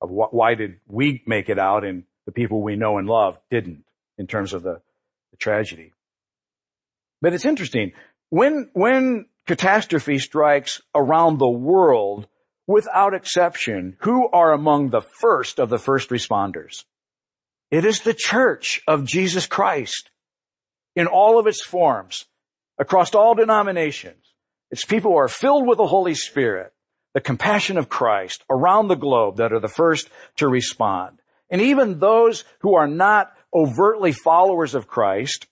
of 0.00 0.10
wh- 0.10 0.32
why 0.32 0.54
did 0.54 0.80
we 0.86 1.22
make 1.26 1.48
it 1.48 1.58
out 1.58 1.84
and 1.84 2.04
the 2.26 2.32
people 2.32 2.62
we 2.62 2.76
know 2.76 2.98
and 2.98 3.08
love 3.08 3.38
didn't 3.50 3.84
in 4.18 4.26
terms 4.26 4.52
of 4.52 4.62
the, 4.62 4.82
the 5.30 5.36
tragedy. 5.38 5.92
But 7.22 7.32
it's 7.32 7.46
interesting 7.46 7.92
when 8.28 8.68
when 8.74 9.26
catastrophe 9.46 10.18
strikes 10.18 10.82
around 10.94 11.38
the 11.38 11.48
world, 11.48 12.26
without 12.66 13.14
exception, 13.14 13.96
who 14.00 14.28
are 14.28 14.52
among 14.52 14.90
the 14.90 15.00
first 15.00 15.58
of 15.58 15.70
the 15.70 15.78
first 15.78 16.10
responders? 16.10 16.84
It 17.70 17.84
is 17.84 18.00
the 18.00 18.14
church 18.14 18.82
of 18.86 19.04
Jesus 19.04 19.46
Christ 19.46 20.10
in 20.94 21.06
all 21.06 21.38
of 21.38 21.46
its 21.46 21.64
forms, 21.64 22.26
across 22.78 23.14
all 23.14 23.34
denominations. 23.34 24.22
It's 24.70 24.84
people 24.84 25.16
are 25.16 25.28
filled 25.28 25.66
with 25.66 25.78
the 25.78 25.86
Holy 25.86 26.14
Spirit, 26.14 26.72
the 27.14 27.20
compassion 27.20 27.78
of 27.78 27.88
Christ 27.88 28.44
around 28.50 28.88
the 28.88 28.96
globe 28.96 29.36
that 29.36 29.52
are 29.52 29.60
the 29.60 29.68
first 29.68 30.08
to 30.36 30.48
respond. 30.48 31.18
And 31.50 31.60
even 31.60 31.98
those 31.98 32.44
who 32.60 32.74
are 32.74 32.86
not 32.86 33.32
overtly 33.54 34.12
followers 34.12 34.74
of 34.74 34.88
Christ, 34.88 35.46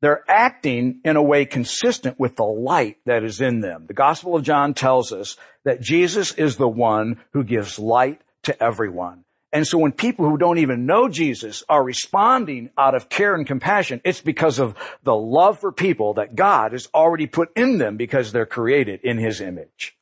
they're 0.00 0.24
acting 0.28 1.00
in 1.04 1.16
a 1.16 1.22
way 1.22 1.44
consistent 1.44 2.18
with 2.18 2.36
the 2.36 2.44
light 2.44 2.96
that 3.06 3.24
is 3.24 3.40
in 3.40 3.60
them. 3.60 3.86
The 3.86 3.94
Gospel 3.94 4.36
of 4.36 4.44
John 4.44 4.72
tells 4.72 5.12
us 5.12 5.36
that 5.64 5.80
Jesus 5.80 6.32
is 6.32 6.56
the 6.56 6.68
one 6.68 7.20
who 7.32 7.44
gives 7.44 7.78
light 7.78 8.20
to 8.44 8.62
everyone. 8.62 9.24
And 9.52 9.66
so 9.66 9.78
when 9.78 9.92
people 9.92 10.28
who 10.28 10.38
don't 10.38 10.58
even 10.58 10.86
know 10.86 11.08
Jesus 11.08 11.64
are 11.68 11.82
responding 11.82 12.70
out 12.78 12.94
of 12.94 13.08
care 13.08 13.34
and 13.34 13.46
compassion, 13.46 14.00
it's 14.04 14.20
because 14.20 14.60
of 14.60 14.76
the 15.02 15.14
love 15.14 15.58
for 15.58 15.72
people 15.72 16.14
that 16.14 16.36
God 16.36 16.72
has 16.72 16.88
already 16.94 17.26
put 17.26 17.50
in 17.56 17.78
them 17.78 17.96
because 17.96 18.30
they're 18.30 18.46
created 18.46 19.00
in 19.02 19.18
His 19.18 19.40
image. 19.40 19.96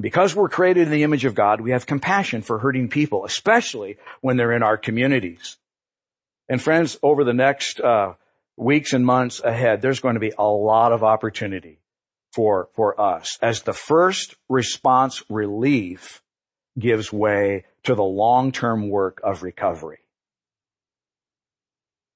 Because 0.00 0.34
we're 0.34 0.48
created 0.48 0.84
in 0.86 0.90
the 0.90 1.02
image 1.02 1.24
of 1.24 1.34
God, 1.34 1.60
we 1.60 1.72
have 1.72 1.86
compassion 1.86 2.42
for 2.42 2.58
hurting 2.58 2.88
people, 2.88 3.24
especially 3.24 3.98
when 4.20 4.36
they're 4.36 4.52
in 4.52 4.62
our 4.62 4.76
communities. 4.76 5.58
And 6.48 6.60
friends, 6.60 6.98
over 7.02 7.24
the 7.24 7.34
next 7.34 7.80
uh, 7.80 8.14
weeks 8.56 8.92
and 8.92 9.04
months 9.04 9.40
ahead, 9.40 9.82
there's 9.82 10.00
going 10.00 10.14
to 10.14 10.20
be 10.20 10.32
a 10.36 10.44
lot 10.44 10.92
of 10.92 11.02
opportunity 11.02 11.80
for 12.32 12.68
for 12.74 13.00
us 13.00 13.38
as 13.42 13.62
the 13.62 13.72
first 13.72 14.36
response 14.48 15.22
relief 15.28 16.22
gives 16.78 17.12
way 17.12 17.64
to 17.82 17.94
the 17.94 18.02
long-term 18.02 18.88
work 18.88 19.20
of 19.24 19.42
recovery. 19.42 19.98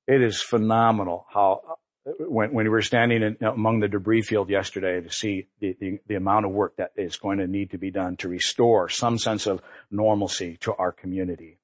It 0.07 0.23
is 0.23 0.41
phenomenal 0.41 1.27
how 1.33 1.79
when, 2.05 2.53
when 2.53 2.67
we 2.67 2.71
were 2.71 2.83
standing 2.83 3.23
in, 3.23 3.37
among 3.41 3.81
the 3.81 3.89
debris 3.89 4.23
field 4.23 4.51
yesterday 4.51 5.01
to 5.01 5.11
see 5.11 5.47
the, 5.61 5.77
the, 5.81 5.99
the, 6.07 6.15
amount 6.17 6.45
of 6.45 6.53
work 6.53 6.77
that 6.77 6.93
is 6.97 7.17
going 7.17 7.39
to 7.39 7.47
need 7.47 7.71
to 7.71 7.79
be 7.79 7.91
done 7.91 8.17
to 8.17 8.29
restore 8.29 8.89
some 8.89 9.19
sense 9.19 9.47
of 9.47 9.63
normalcy 9.91 10.59
to 10.59 10.75
our 10.75 10.93
community. 10.93 11.59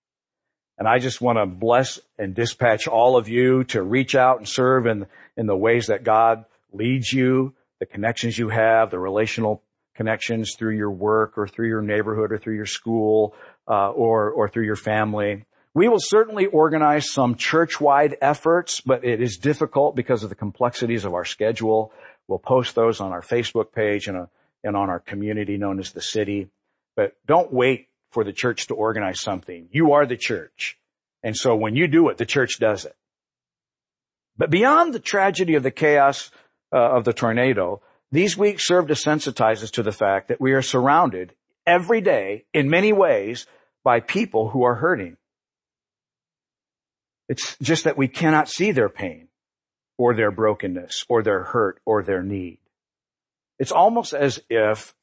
And 0.78 0.88
I 0.88 0.98
just 0.98 1.20
want 1.20 1.36
to 1.36 1.44
bless 1.44 2.00
and 2.18 2.34
dispatch 2.34 2.88
all 2.88 3.18
of 3.18 3.28
you 3.28 3.64
to 3.64 3.82
reach 3.82 4.14
out 4.14 4.38
and 4.38 4.48
serve 4.48 4.86
in, 4.86 5.06
in 5.36 5.46
the 5.46 5.56
ways 5.56 5.88
that 5.88 6.04
God 6.04 6.46
leads 6.72 7.12
you, 7.12 7.54
the 7.80 7.86
connections 7.86 8.38
you 8.38 8.48
have, 8.48 8.90
the 8.90 8.98
relational 8.98 9.62
connections 9.94 10.54
through 10.56 10.76
your 10.76 10.90
work 10.90 11.36
or 11.36 11.46
through 11.46 11.68
your 11.68 11.82
neighborhood 11.82 12.32
or 12.32 12.38
through 12.38 12.54
your 12.54 12.64
school 12.64 13.34
uh, 13.68 13.90
or 13.90 14.30
or 14.30 14.48
through 14.48 14.64
your 14.64 14.76
family. 14.76 15.44
We 15.72 15.88
will 15.88 16.00
certainly 16.00 16.46
organize 16.46 17.12
some 17.12 17.36
church-wide 17.36 18.16
efforts, 18.20 18.80
but 18.80 19.04
it 19.04 19.22
is 19.22 19.36
difficult 19.36 19.94
because 19.94 20.24
of 20.24 20.28
the 20.28 20.34
complexities 20.34 21.04
of 21.04 21.14
our 21.14 21.24
schedule. 21.24 21.92
We'll 22.26 22.40
post 22.40 22.74
those 22.74 23.00
on 23.00 23.12
our 23.12 23.22
Facebook 23.22 23.72
page 23.72 24.08
and, 24.08 24.16
a, 24.16 24.22
uh, 24.22 24.26
and 24.64 24.76
on 24.76 24.90
our 24.90 24.98
community 24.98 25.56
known 25.56 25.78
as 25.78 25.92
the 25.92 26.02
city. 26.02 26.48
But 26.96 27.14
don't 27.26 27.52
wait 27.52 27.88
for 28.10 28.24
the 28.24 28.32
church 28.32 28.66
to 28.66 28.74
organize 28.74 29.20
something. 29.20 29.68
You 29.70 29.92
are 29.92 30.06
the 30.06 30.16
church. 30.16 30.76
And 31.22 31.36
so 31.36 31.54
when 31.54 31.76
you 31.76 31.86
do 31.86 32.08
it, 32.08 32.18
the 32.18 32.26
church 32.26 32.58
does 32.58 32.84
it. 32.84 32.96
But 34.36 34.50
beyond 34.50 34.92
the 34.92 34.98
tragedy 34.98 35.54
of 35.54 35.62
the 35.62 35.70
chaos 35.70 36.30
uh, 36.72 36.78
of 36.78 37.04
the 37.04 37.12
tornado, 37.12 37.80
these 38.10 38.36
weeks 38.36 38.66
serve 38.66 38.88
to 38.88 38.94
sensitize 38.94 39.62
us 39.62 39.70
to 39.72 39.82
the 39.82 39.92
fact 39.92 40.28
that 40.28 40.40
we 40.40 40.52
are 40.52 40.62
surrounded 40.62 41.34
every 41.66 42.00
day 42.00 42.44
in 42.52 42.68
many 42.68 42.92
ways 42.92 43.46
by 43.84 44.00
people 44.00 44.48
who 44.48 44.64
are 44.64 44.74
hurting. 44.74 45.16
It's 47.30 47.56
just 47.62 47.84
that 47.84 47.96
we 47.96 48.08
cannot 48.08 48.48
see 48.48 48.72
their 48.72 48.88
pain 48.88 49.28
or 49.96 50.16
their 50.16 50.32
brokenness 50.32 51.04
or 51.08 51.22
their 51.22 51.44
hurt 51.44 51.80
or 51.86 52.02
their 52.02 52.24
need. 52.24 52.58
It's 53.60 53.70
almost 53.70 54.12
as 54.12 54.40
if 54.50 54.96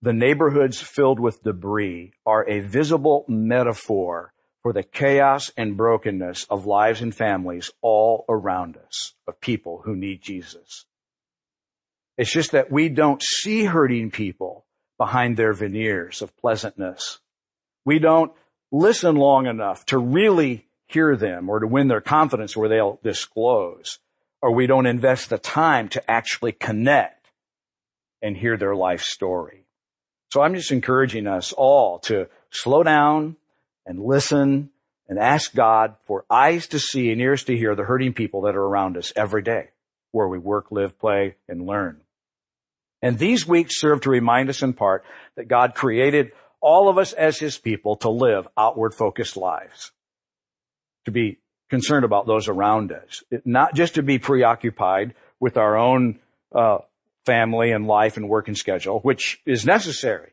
the 0.00 0.12
neighborhoods 0.12 0.80
filled 0.80 1.18
with 1.18 1.42
debris 1.42 2.12
are 2.24 2.48
a 2.48 2.60
visible 2.60 3.24
metaphor 3.26 4.32
for 4.62 4.72
the 4.72 4.84
chaos 4.84 5.50
and 5.56 5.76
brokenness 5.76 6.44
of 6.48 6.64
lives 6.64 7.02
and 7.02 7.12
families 7.12 7.72
all 7.82 8.24
around 8.28 8.76
us, 8.76 9.14
of 9.26 9.40
people 9.40 9.82
who 9.84 9.96
need 9.96 10.22
Jesus. 10.22 10.86
It's 12.16 12.30
just 12.30 12.52
that 12.52 12.70
we 12.70 12.88
don't 12.88 13.20
see 13.20 13.64
hurting 13.64 14.12
people 14.12 14.64
behind 14.96 15.36
their 15.36 15.52
veneers 15.52 16.22
of 16.22 16.36
pleasantness. 16.36 17.18
We 17.84 17.98
don't 17.98 18.30
listen 18.70 19.16
long 19.16 19.46
enough 19.46 19.84
to 19.86 19.98
really 19.98 20.68
hear 20.94 21.16
them 21.16 21.50
or 21.50 21.60
to 21.60 21.66
win 21.66 21.88
their 21.88 22.00
confidence 22.00 22.56
where 22.56 22.68
they'll 22.68 22.98
disclose. 23.02 23.98
Or 24.40 24.52
we 24.54 24.66
don't 24.66 24.86
invest 24.86 25.28
the 25.28 25.38
time 25.38 25.88
to 25.90 26.10
actually 26.10 26.52
connect 26.52 27.30
and 28.22 28.36
hear 28.36 28.56
their 28.56 28.74
life 28.74 29.02
story. 29.02 29.66
So 30.32 30.40
I'm 30.40 30.54
just 30.54 30.72
encouraging 30.72 31.26
us 31.26 31.52
all 31.52 31.98
to 32.00 32.28
slow 32.50 32.82
down 32.82 33.36
and 33.84 34.02
listen 34.02 34.70
and 35.08 35.18
ask 35.18 35.54
God 35.54 35.96
for 36.06 36.24
eyes 36.30 36.68
to 36.68 36.78
see 36.78 37.12
and 37.12 37.20
ears 37.20 37.44
to 37.44 37.56
hear 37.56 37.74
the 37.74 37.84
hurting 37.84 38.14
people 38.14 38.42
that 38.42 38.56
are 38.56 38.64
around 38.64 38.96
us 38.96 39.12
every 39.14 39.42
day 39.42 39.68
where 40.12 40.28
we 40.28 40.38
work, 40.38 40.70
live, 40.70 40.98
play, 40.98 41.34
and 41.48 41.66
learn. 41.66 42.00
And 43.02 43.18
these 43.18 43.46
weeks 43.46 43.80
serve 43.80 44.00
to 44.02 44.10
remind 44.10 44.48
us 44.48 44.62
in 44.62 44.72
part 44.72 45.04
that 45.36 45.48
God 45.48 45.74
created 45.74 46.32
all 46.60 46.88
of 46.88 46.96
us 46.96 47.12
as 47.12 47.38
his 47.38 47.58
people 47.58 47.96
to 47.96 48.08
live 48.08 48.48
outward 48.56 48.94
focused 48.94 49.36
lives, 49.36 49.92
to 51.04 51.10
be 51.10 51.38
concerned 51.70 52.04
about 52.04 52.26
those 52.26 52.48
around 52.48 52.92
us, 52.92 53.22
not 53.44 53.74
just 53.74 53.94
to 53.94 54.02
be 54.02 54.18
preoccupied 54.18 55.14
with 55.40 55.56
our 55.56 55.76
own 55.76 56.18
uh, 56.54 56.78
family 57.26 57.72
and 57.72 57.86
life 57.86 58.16
and 58.16 58.28
work 58.28 58.48
and 58.48 58.56
schedule, 58.56 59.00
which 59.00 59.40
is 59.46 59.64
necessary 59.64 60.32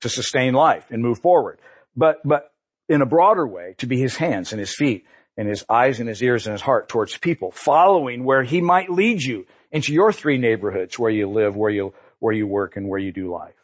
to 0.00 0.08
sustain 0.08 0.54
life 0.54 0.90
and 0.90 1.02
move 1.02 1.18
forward, 1.18 1.58
but 1.96 2.20
but 2.24 2.52
in 2.88 3.02
a 3.02 3.06
broader 3.06 3.46
way, 3.46 3.74
to 3.78 3.86
be 3.86 4.00
his 4.00 4.16
hands 4.16 4.52
and 4.52 4.60
his 4.60 4.74
feet 4.74 5.04
and 5.36 5.48
his 5.48 5.64
eyes 5.68 6.00
and 6.00 6.08
his 6.08 6.22
ears 6.22 6.46
and 6.46 6.52
his 6.52 6.62
heart 6.62 6.88
towards 6.88 7.16
people, 7.16 7.50
following 7.50 8.24
where 8.24 8.42
he 8.42 8.60
might 8.60 8.90
lead 8.90 9.22
you 9.22 9.46
into 9.70 9.92
your 9.92 10.12
three 10.12 10.38
neighborhoods 10.38 10.98
where 10.98 11.10
you 11.10 11.28
live, 11.28 11.54
where 11.54 11.70
you, 11.70 11.92
where 12.18 12.34
you 12.34 12.46
work 12.46 12.76
and 12.76 12.88
where 12.88 12.98
you 12.98 13.12
do 13.12 13.30
life. 13.30 13.54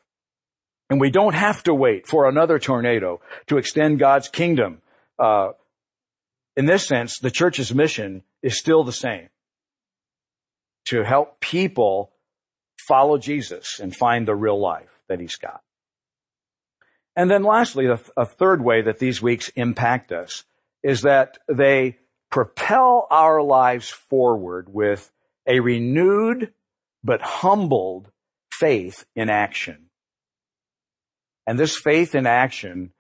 And 0.91 1.01
we 1.01 1.11
don't 1.11 1.35
have 1.35 1.63
to 1.65 1.75
wait 1.75 2.07
for 2.07 2.29
another 2.29 2.59
tornado 2.59 3.21
to 3.47 3.57
extend 3.57 3.99
God's 3.99 4.29
kingdom. 4.29 4.83
Uh, 5.19 5.53
in 6.57 6.67
this 6.67 6.87
sense, 6.87 7.19
the 7.19 7.31
church's 7.31 7.75
mission 7.75 8.23
is 8.43 8.59
still 8.59 8.85
the 8.85 8.93
same. 8.93 9.29
To 10.89 11.03
help 11.03 11.41
people 11.41 12.13
follow 12.87 13.19
Jesus 13.19 13.81
and 13.81 13.95
find 13.95 14.29
the 14.29 14.35
real 14.35 14.61
life 14.61 15.01
that 15.09 15.21
he's 15.21 15.37
got. 15.37 15.63
And 17.17 17.31
then 17.31 17.43
lastly, 17.43 17.87
a 17.87 18.27
third 18.27 18.63
way 18.63 18.83
that 18.83 18.99
these 18.99 19.23
weeks 19.23 19.49
impact 19.51 20.13
us 20.13 20.45
is 20.83 21.03
that 21.03 21.39
they 21.49 21.99
propel 22.31 23.07
our 23.11 23.41
lives 23.41 23.89
forward 23.89 24.69
with 24.69 25.11
a 25.47 25.61
renewed 25.61 26.53
but 27.05 27.21
humbled 27.21 28.11
faith 28.53 29.05
in 29.15 29.31
action. 29.31 29.91
And 31.47 31.59
this 31.59 31.77
faith 31.77 32.15
in 32.15 32.27
action 32.27 32.93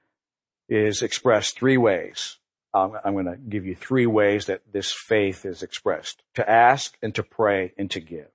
is 0.68 1.02
expressed 1.02 1.58
three 1.58 1.76
ways. 1.76 2.38
I'm 2.74 3.12
going 3.12 3.26
to 3.26 3.36
give 3.36 3.64
you 3.64 3.76
three 3.76 4.06
ways 4.06 4.46
that 4.46 4.62
this 4.72 4.92
faith 4.92 5.44
is 5.46 5.62
expressed. 5.62 6.22
To 6.34 6.48
ask 6.48 6.96
and 7.02 7.14
to 7.14 7.22
pray 7.22 7.72
and 7.78 7.88
to 7.92 8.00
give. 8.00 8.28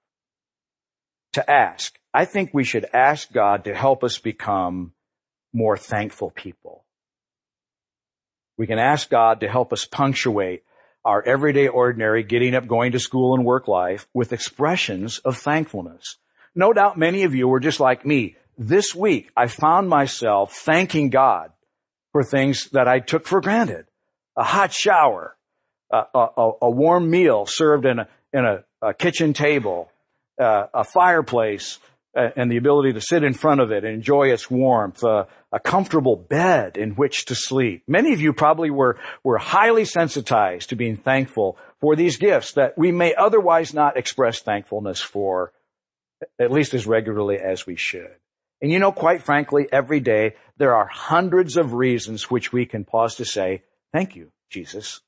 To 1.33 1.51
ask. 1.51 1.99
I 2.13 2.25
think 2.25 2.51
we 2.53 2.63
should 2.63 2.87
ask 2.93 3.31
God 3.31 3.65
to 3.65 3.75
help 3.75 4.03
us 4.03 4.17
become 4.17 4.93
more 5.51 5.75
thankful 5.75 6.31
people. 6.31 6.85
We 8.57 8.65
can 8.65 8.79
ask 8.79 9.09
God 9.09 9.41
to 9.41 9.49
help 9.49 9.73
us 9.73 9.85
punctuate 9.85 10.63
our 11.03 11.21
everyday 11.25 11.67
ordinary 11.67 12.23
getting 12.23 12.55
up, 12.55 12.67
going 12.67 12.93
to 12.93 12.99
school 12.99 13.35
and 13.35 13.45
work 13.45 13.67
life 13.67 14.07
with 14.13 14.33
expressions 14.33 15.19
of 15.19 15.37
thankfulness. 15.37 16.17
No 16.55 16.73
doubt 16.73 16.97
many 16.97 17.23
of 17.23 17.35
you 17.35 17.47
were 17.47 17.59
just 17.59 17.79
like 17.79 18.05
me. 18.05 18.35
This 18.57 18.93
week, 18.93 19.31
I 19.35 19.47
found 19.47 19.87
myself 19.89 20.53
thanking 20.53 21.09
God 21.09 21.51
for 22.11 22.23
things 22.23 22.69
that 22.71 22.87
I 22.87 22.99
took 22.99 23.25
for 23.25 23.39
granted. 23.39 23.85
A 24.37 24.43
hot 24.43 24.71
shower, 24.71 25.35
a, 25.91 26.03
a, 26.13 26.51
a 26.61 26.69
warm 26.69 27.09
meal 27.09 27.45
served 27.45 27.85
in 27.85 27.99
a, 27.99 28.07
in 28.31 28.45
a, 28.45 28.63
a 28.81 28.93
kitchen 28.93 29.33
table, 29.33 29.89
uh, 30.39 30.67
a 30.73 30.83
fireplace, 30.83 31.79
uh, 32.17 32.29
and 32.35 32.51
the 32.51 32.57
ability 32.57 32.93
to 32.93 33.01
sit 33.01 33.23
in 33.23 33.33
front 33.33 33.61
of 33.61 33.71
it 33.71 33.83
and 33.83 33.93
enjoy 33.93 34.31
its 34.31 34.49
warmth, 34.49 35.03
uh, 35.03 35.25
a 35.51 35.59
comfortable 35.59 36.15
bed 36.15 36.77
in 36.77 36.91
which 36.91 37.25
to 37.25 37.35
sleep. 37.35 37.83
Many 37.87 38.13
of 38.13 38.21
you 38.21 38.33
probably 38.33 38.71
were, 38.71 38.97
were 39.23 39.37
highly 39.37 39.85
sensitized 39.85 40.69
to 40.69 40.75
being 40.75 40.97
thankful 40.97 41.57
for 41.79 41.95
these 41.95 42.17
gifts 42.17 42.53
that 42.53 42.77
we 42.77 42.91
may 42.91 43.13
otherwise 43.13 43.73
not 43.73 43.95
express 43.95 44.39
thankfulness 44.39 44.99
for, 45.01 45.53
at 46.39 46.51
least 46.51 46.73
as 46.73 46.87
regularly 46.87 47.37
as 47.37 47.65
we 47.65 47.75
should. 47.75 48.15
And 48.61 48.71
you 48.71 48.79
know, 48.79 48.91
quite 48.91 49.21
frankly, 49.21 49.67
every 49.71 49.99
day 49.99 50.35
there 50.57 50.75
are 50.75 50.87
hundreds 50.87 51.57
of 51.57 51.73
reasons 51.73 52.29
which 52.29 52.51
we 52.51 52.65
can 52.65 52.85
pause 52.85 53.15
to 53.15 53.25
say, 53.25 53.61
thank 53.93 54.15
you, 54.15 54.31
Jesus. 54.49 55.01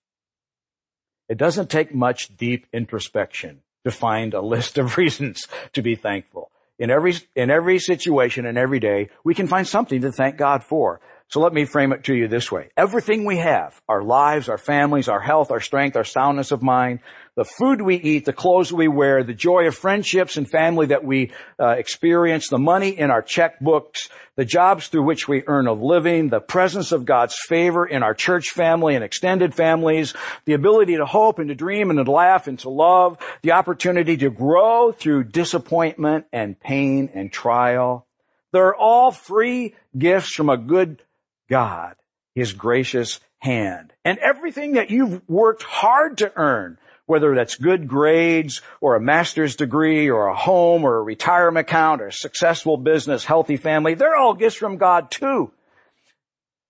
It 1.30 1.38
doesn't 1.38 1.70
take 1.70 1.94
much 1.94 2.36
deep 2.36 2.67
introspection 2.74 3.62
to 3.86 3.91
find 3.91 4.34
a 4.34 4.41
list 4.41 4.78
of 4.78 4.98
reasons 4.98 5.48
to 5.74 5.82
be 5.82 5.96
thankful. 5.96 6.52
In 6.78 6.89
every, 6.89 7.13
in 7.36 7.52
every 7.52 7.78
situation 7.78 8.46
and 8.46 8.58
every 8.58 8.80
day, 8.80 9.10
we 9.24 9.36
can 9.36 9.48
find 9.48 9.67
something 9.67 10.02
to 10.02 10.12
thank 10.12 10.38
God 10.38 10.63
for. 10.63 11.00
So 11.28 11.39
let 11.39 11.54
me 11.54 11.65
frame 11.65 11.94
it 11.94 12.04
to 12.06 12.15
you 12.15 12.28
this 12.28 12.52
way. 12.52 12.72
Everything 12.76 13.24
we 13.24 13.38
have, 13.38 13.80
our 13.88 14.04
lives, 14.04 14.50
our 14.50 14.58
families, 14.58 15.08
our 15.08 15.22
health, 15.22 15.52
our 15.52 15.60
strength, 15.60 15.96
our 15.96 16.04
soundness 16.04 16.52
of 16.52 16.62
mind, 16.62 17.00
the 17.36 17.46
food 17.46 17.82
we 17.82 17.96
eat, 17.96 18.26
the 18.26 18.34
clothes 18.34 18.74
we 18.74 18.89
wear, 18.89 19.24
the 19.24 19.34
joy 19.34 19.67
of 19.67 19.76
friendships 19.76 20.36
and 20.36 20.50
family 20.50 20.88
that 20.88 21.06
we 21.06 21.32
uh, 21.60 21.70
experience, 21.70 22.50
the 22.50 22.58
money 22.58 22.89
in 22.89 23.10
our 23.10 23.22
checkbooks, 23.22 24.10
the 24.36 24.44
jobs 24.44 24.88
through 24.88 25.04
which 25.04 25.28
we 25.28 25.44
earn 25.48 25.67
a 25.67 25.74
living, 25.74 26.28
the 26.28 26.41
presence 26.41 26.91
of 26.91 27.06
God's 27.06 27.36
favor 27.48 27.86
in 27.86 28.04
our 28.04 28.13
church 28.13 28.50
family 28.50 28.96
and 28.96 29.04
extended 29.04 29.56
families, 29.56 30.13
the 30.46 30.54
ability 30.54 30.98
to 30.98 31.06
hope 31.06 31.39
and 31.39 31.48
to 31.48 31.56
dream 31.56 31.89
and 31.89 32.04
to 32.04 32.12
laugh 32.12 32.48
and 32.48 32.60
to 32.60 32.70
love, 32.70 33.17
the 33.44 33.54
opportunity 33.54 34.17
to 34.17 34.30
grow 34.30 34.91
through 34.91 35.24
disappointment 35.24 36.26
and 36.34 36.60
pain 36.60 37.10
and 37.13 37.32
trial. 37.32 38.06
They're 38.52 38.76
all 38.76 39.12
free 39.12 39.76
gifts 39.98 40.34
from 40.34 40.50
a 40.50 40.58
good 40.58 41.02
God, 41.50 41.96
His 42.36 42.52
gracious 42.52 43.22
hand. 43.39 43.94
And 44.04 44.17
everything 44.20 44.74
that 44.74 44.89
you've 44.89 45.22
worked 45.30 45.63
hard 45.63 46.17
to 46.20 46.32
earn, 46.36 46.78
whether 47.05 47.35
that's 47.35 47.55
good 47.55 47.87
grades 47.87 48.61
or 48.79 48.95
a 48.95 49.01
master's 49.01 49.55
degree 49.55 50.09
or 50.09 50.27
a 50.27 50.35
home 50.35 50.83
or 50.83 50.97
a 50.97 51.03
retirement 51.03 51.67
account 51.67 52.01
or 52.01 52.07
a 52.07 52.13
successful 52.13 52.77
business, 52.77 53.25
healthy 53.25 53.57
family, 53.57 53.93
they're 53.93 54.15
all 54.15 54.33
gifts 54.33 54.55
from 54.55 54.77
God 54.77 55.11
too. 55.11 55.51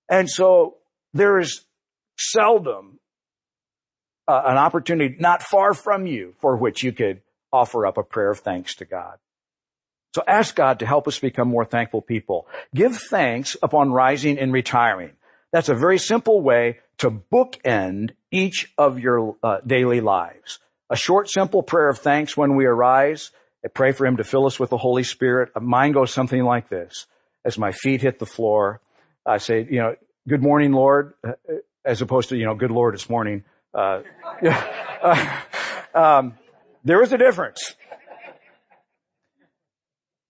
And 0.09 0.29
so 0.29 0.77
there 1.13 1.39
is 1.39 1.63
seldom 2.17 2.99
uh, 4.27 4.41
an 4.45 4.57
opportunity 4.57 5.15
not 5.19 5.43
far 5.43 5.73
from 5.73 6.05
you 6.05 6.33
for 6.39 6.55
which 6.55 6.83
you 6.83 6.91
could 6.91 7.21
offer 7.51 7.85
up 7.85 7.97
a 7.97 8.03
prayer 8.03 8.31
of 8.31 8.39
thanks 8.39 8.75
to 8.75 8.85
God. 8.85 9.17
So 10.15 10.23
ask 10.27 10.55
God 10.55 10.79
to 10.79 10.85
help 10.85 11.07
us 11.07 11.19
become 11.19 11.47
more 11.47 11.65
thankful 11.65 12.01
people. 12.01 12.47
Give 12.75 12.95
thanks 12.95 13.55
upon 13.63 13.91
rising 13.91 14.37
and 14.39 14.51
retiring. 14.51 15.11
That's 15.51 15.69
a 15.69 15.75
very 15.75 15.97
simple 15.97 16.41
way 16.41 16.79
to 17.01 17.09
bookend 17.09 18.11
each 18.29 18.71
of 18.77 18.99
your 18.99 19.35
uh, 19.41 19.57
daily 19.65 20.01
lives. 20.01 20.59
A 20.87 20.95
short, 20.95 21.29
simple 21.29 21.63
prayer 21.63 21.89
of 21.89 21.97
thanks 21.97 22.37
when 22.37 22.55
we 22.55 22.65
arise. 22.65 23.31
I 23.65 23.69
pray 23.69 23.91
for 23.91 24.05
Him 24.05 24.17
to 24.17 24.23
fill 24.23 24.45
us 24.45 24.59
with 24.59 24.69
the 24.69 24.77
Holy 24.77 25.01
Spirit. 25.01 25.49
Mine 25.59 25.93
goes 25.93 26.13
something 26.13 26.43
like 26.43 26.69
this. 26.69 27.07
As 27.43 27.57
my 27.57 27.71
feet 27.71 28.01
hit 28.01 28.19
the 28.19 28.27
floor, 28.27 28.81
I 29.25 29.37
say, 29.37 29.65
you 29.67 29.79
know, 29.79 29.95
good 30.27 30.43
morning, 30.43 30.73
Lord, 30.73 31.15
uh, 31.27 31.31
as 31.83 32.03
opposed 32.03 32.29
to, 32.29 32.37
you 32.37 32.45
know, 32.45 32.53
good 32.53 32.69
Lord, 32.69 32.93
it's 32.93 33.09
morning. 33.09 33.45
Uh, 33.73 34.01
um, 35.95 36.37
there 36.83 37.01
is 37.01 37.11
a 37.13 37.17
difference. 37.17 37.73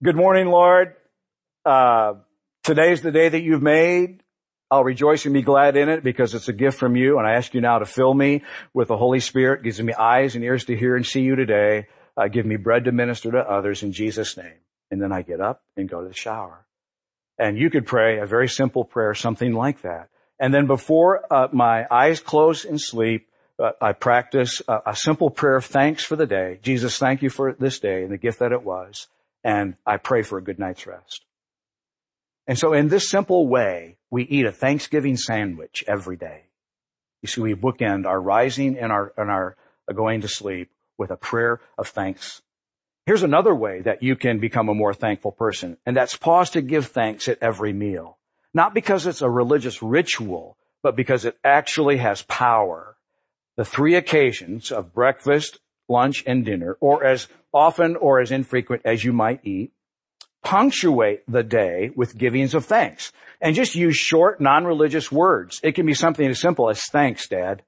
Good 0.01 0.15
morning, 0.15 0.47
Lord. 0.47 0.95
Uh, 1.65 2.13
today's 2.63 3.01
the 3.01 3.11
day 3.11 3.27
that 3.27 3.41
you've 3.41 3.61
made. 3.61 4.20
I'll 4.71 4.83
rejoice 4.83 5.25
and 5.25 5.33
be 5.33 5.41
glad 5.41 5.75
in 5.75 5.89
it 5.89 6.03
because 6.03 6.33
it's 6.33 6.47
a 6.47 6.53
gift 6.53 6.79
from 6.79 6.95
you. 6.95 7.17
And 7.17 7.27
I 7.27 7.33
ask 7.33 7.53
you 7.53 7.59
now 7.61 7.79
to 7.79 7.85
fill 7.85 8.13
me 8.13 8.43
with 8.73 8.87
the 8.87 8.97
Holy 8.97 9.19
Spirit, 9.19 9.63
gives 9.63 9.81
me 9.81 9.93
eyes 9.93 10.35
and 10.35 10.43
ears 10.43 10.65
to 10.65 10.77
hear 10.77 10.95
and 10.95 11.05
see 11.05 11.21
you 11.21 11.35
today. 11.35 11.87
Uh, 12.15 12.27
give 12.27 12.45
me 12.45 12.55
bread 12.55 12.85
to 12.85 12.91
minister 12.91 13.31
to 13.31 13.39
others 13.39 13.83
in 13.83 13.91
Jesus' 13.91 14.37
name. 14.37 14.59
And 14.89 15.01
then 15.01 15.11
I 15.11 15.21
get 15.21 15.41
up 15.41 15.61
and 15.75 15.89
go 15.89 16.01
to 16.01 16.07
the 16.07 16.13
shower. 16.13 16.65
And 17.37 17.57
you 17.57 17.69
could 17.69 17.85
pray 17.85 18.19
a 18.19 18.25
very 18.25 18.47
simple 18.47 18.85
prayer, 18.85 19.13
something 19.13 19.53
like 19.53 19.81
that. 19.81 20.09
And 20.39 20.53
then 20.53 20.67
before 20.67 21.21
uh, 21.31 21.49
my 21.51 21.85
eyes 21.91 22.19
close 22.19 22.65
in 22.65 22.79
sleep, 22.79 23.27
uh, 23.59 23.71
I 23.81 23.91
practice 23.91 24.61
a, 24.67 24.79
a 24.87 24.95
simple 24.95 25.29
prayer 25.29 25.57
of 25.57 25.65
thanks 25.65 26.03
for 26.03 26.15
the 26.15 26.25
day. 26.25 26.59
Jesus, 26.61 26.97
thank 26.97 27.21
you 27.21 27.29
for 27.29 27.53
this 27.53 27.79
day 27.79 28.03
and 28.03 28.11
the 28.11 28.17
gift 28.17 28.39
that 28.39 28.51
it 28.51 28.63
was 28.63 29.07
and 29.43 29.75
I 29.85 29.97
pray 29.97 30.21
for 30.21 30.37
a 30.37 30.41
good 30.41 30.59
night's 30.59 30.85
rest. 30.85 31.25
And 32.47 32.57
so 32.57 32.73
in 32.73 32.89
this 32.89 33.09
simple 33.09 33.47
way, 33.47 33.97
we 34.09 34.23
eat 34.23 34.45
a 34.45 34.51
Thanksgiving 34.51 35.17
sandwich 35.17 35.83
every 35.87 36.17
day. 36.17 36.43
You 37.21 37.27
see, 37.27 37.41
we 37.41 37.53
bookend 37.53 38.05
our 38.05 38.19
rising 38.19 38.77
and 38.77 38.91
our, 38.91 39.13
and 39.15 39.29
our 39.29 39.55
going 39.93 40.21
to 40.21 40.27
sleep 40.27 40.69
with 40.97 41.11
a 41.11 41.17
prayer 41.17 41.59
of 41.77 41.87
thanks. 41.87 42.41
Here's 43.05 43.23
another 43.23 43.53
way 43.53 43.81
that 43.81 44.03
you 44.03 44.15
can 44.15 44.39
become 44.39 44.69
a 44.69 44.75
more 44.75 44.93
thankful 44.93 45.31
person, 45.31 45.77
and 45.85 45.97
that's 45.97 46.15
pause 46.15 46.51
to 46.51 46.61
give 46.61 46.87
thanks 46.87 47.27
at 47.27 47.39
every 47.41 47.73
meal. 47.73 48.17
Not 48.53 48.73
because 48.73 49.07
it's 49.07 49.21
a 49.21 49.29
religious 49.29 49.81
ritual, 49.81 50.57
but 50.83 50.95
because 50.95 51.25
it 51.25 51.37
actually 51.43 51.97
has 51.97 52.21
power. 52.23 52.97
The 53.57 53.65
three 53.65 53.95
occasions 53.95 54.71
of 54.71 54.93
breakfast, 54.93 55.59
lunch, 55.89 56.23
and 56.27 56.45
dinner, 56.45 56.77
or 56.79 57.03
as 57.03 57.27
often 57.53 57.95
or 57.95 58.21
as 58.21 58.31
infrequent 58.31 58.83
as 58.85 59.03
you 59.03 59.13
might 59.13 59.41
eat. 59.43 59.73
Punctuate 60.43 61.23
the 61.27 61.43
day 61.43 61.91
with 61.95 62.17
givings 62.17 62.53
of 62.53 62.65
thanks. 62.65 63.11
And 63.39 63.55
just 63.55 63.75
use 63.75 63.95
short, 63.95 64.39
non-religious 64.41 65.11
words. 65.11 65.59
It 65.63 65.73
can 65.73 65.85
be 65.85 65.93
something 65.93 66.27
as 66.27 66.39
simple 66.39 66.69
as 66.69 66.83
thanks, 66.85 67.27
Dad. 67.27 67.63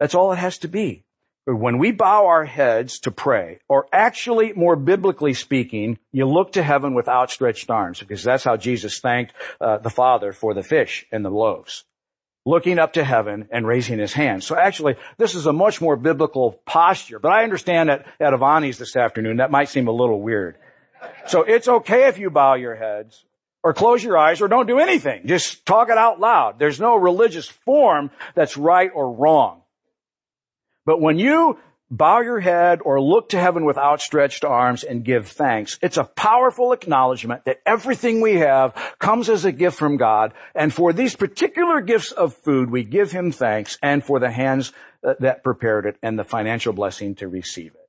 That's 0.00 0.14
all 0.14 0.32
it 0.32 0.36
has 0.36 0.58
to 0.58 0.68
be. 0.68 1.04
But 1.46 1.56
when 1.56 1.78
we 1.78 1.90
bow 1.90 2.26
our 2.26 2.44
heads 2.44 3.00
to 3.00 3.10
pray, 3.10 3.58
or 3.68 3.86
actually 3.92 4.52
more 4.52 4.76
biblically 4.76 5.34
speaking, 5.34 5.98
you 6.12 6.26
look 6.26 6.52
to 6.52 6.62
heaven 6.62 6.94
with 6.94 7.08
outstretched 7.08 7.68
arms, 7.70 7.98
because 7.98 8.22
that's 8.22 8.44
how 8.44 8.56
Jesus 8.56 9.00
thanked 9.00 9.32
uh, 9.60 9.78
the 9.78 9.90
Father 9.90 10.32
for 10.32 10.54
the 10.54 10.62
fish 10.62 11.04
and 11.10 11.24
the 11.24 11.30
loaves 11.30 11.84
looking 12.44 12.78
up 12.78 12.94
to 12.94 13.04
heaven 13.04 13.48
and 13.50 13.66
raising 13.66 13.98
his 13.98 14.12
hand. 14.12 14.42
So 14.42 14.56
actually, 14.56 14.96
this 15.16 15.34
is 15.34 15.46
a 15.46 15.52
much 15.52 15.80
more 15.80 15.96
biblical 15.96 16.52
posture, 16.66 17.18
but 17.18 17.30
I 17.30 17.44
understand 17.44 17.88
that 17.88 18.06
at 18.20 18.32
Avanti's 18.32 18.78
this 18.78 18.96
afternoon, 18.96 19.36
that 19.36 19.50
might 19.50 19.68
seem 19.68 19.88
a 19.88 19.92
little 19.92 20.20
weird. 20.20 20.56
So 21.26 21.42
it's 21.42 21.68
okay 21.68 22.08
if 22.08 22.18
you 22.18 22.30
bow 22.30 22.54
your 22.54 22.74
heads 22.74 23.24
or 23.62 23.72
close 23.72 24.02
your 24.02 24.18
eyes 24.18 24.40
or 24.40 24.48
don't 24.48 24.66
do 24.66 24.78
anything. 24.78 25.26
Just 25.26 25.64
talk 25.64 25.88
it 25.88 25.98
out 25.98 26.20
loud. 26.20 26.58
There's 26.58 26.80
no 26.80 26.96
religious 26.96 27.46
form 27.46 28.10
that's 28.34 28.56
right 28.56 28.90
or 28.92 29.12
wrong. 29.12 29.62
But 30.84 31.00
when 31.00 31.18
you 31.18 31.58
bow 31.92 32.22
your 32.22 32.40
head 32.40 32.80
or 32.82 33.00
look 33.00 33.28
to 33.28 33.38
heaven 33.38 33.66
with 33.66 33.76
outstretched 33.76 34.44
arms 34.44 34.82
and 34.82 35.04
give 35.04 35.28
thanks. 35.28 35.78
It's 35.82 35.98
a 35.98 36.04
powerful 36.04 36.72
acknowledgement 36.72 37.44
that 37.44 37.60
everything 37.66 38.22
we 38.22 38.36
have 38.36 38.74
comes 38.98 39.28
as 39.28 39.44
a 39.44 39.52
gift 39.52 39.78
from 39.78 39.98
God. 39.98 40.32
And 40.54 40.72
for 40.72 40.94
these 40.94 41.14
particular 41.14 41.82
gifts 41.82 42.10
of 42.10 42.34
food, 42.34 42.70
we 42.70 42.82
give 42.82 43.12
him 43.12 43.30
thanks 43.30 43.76
and 43.82 44.02
for 44.02 44.18
the 44.18 44.30
hands 44.30 44.72
uh, 45.06 45.14
that 45.20 45.44
prepared 45.44 45.84
it 45.84 45.98
and 46.02 46.18
the 46.18 46.24
financial 46.24 46.72
blessing 46.72 47.14
to 47.16 47.28
receive 47.28 47.74
it. 47.74 47.88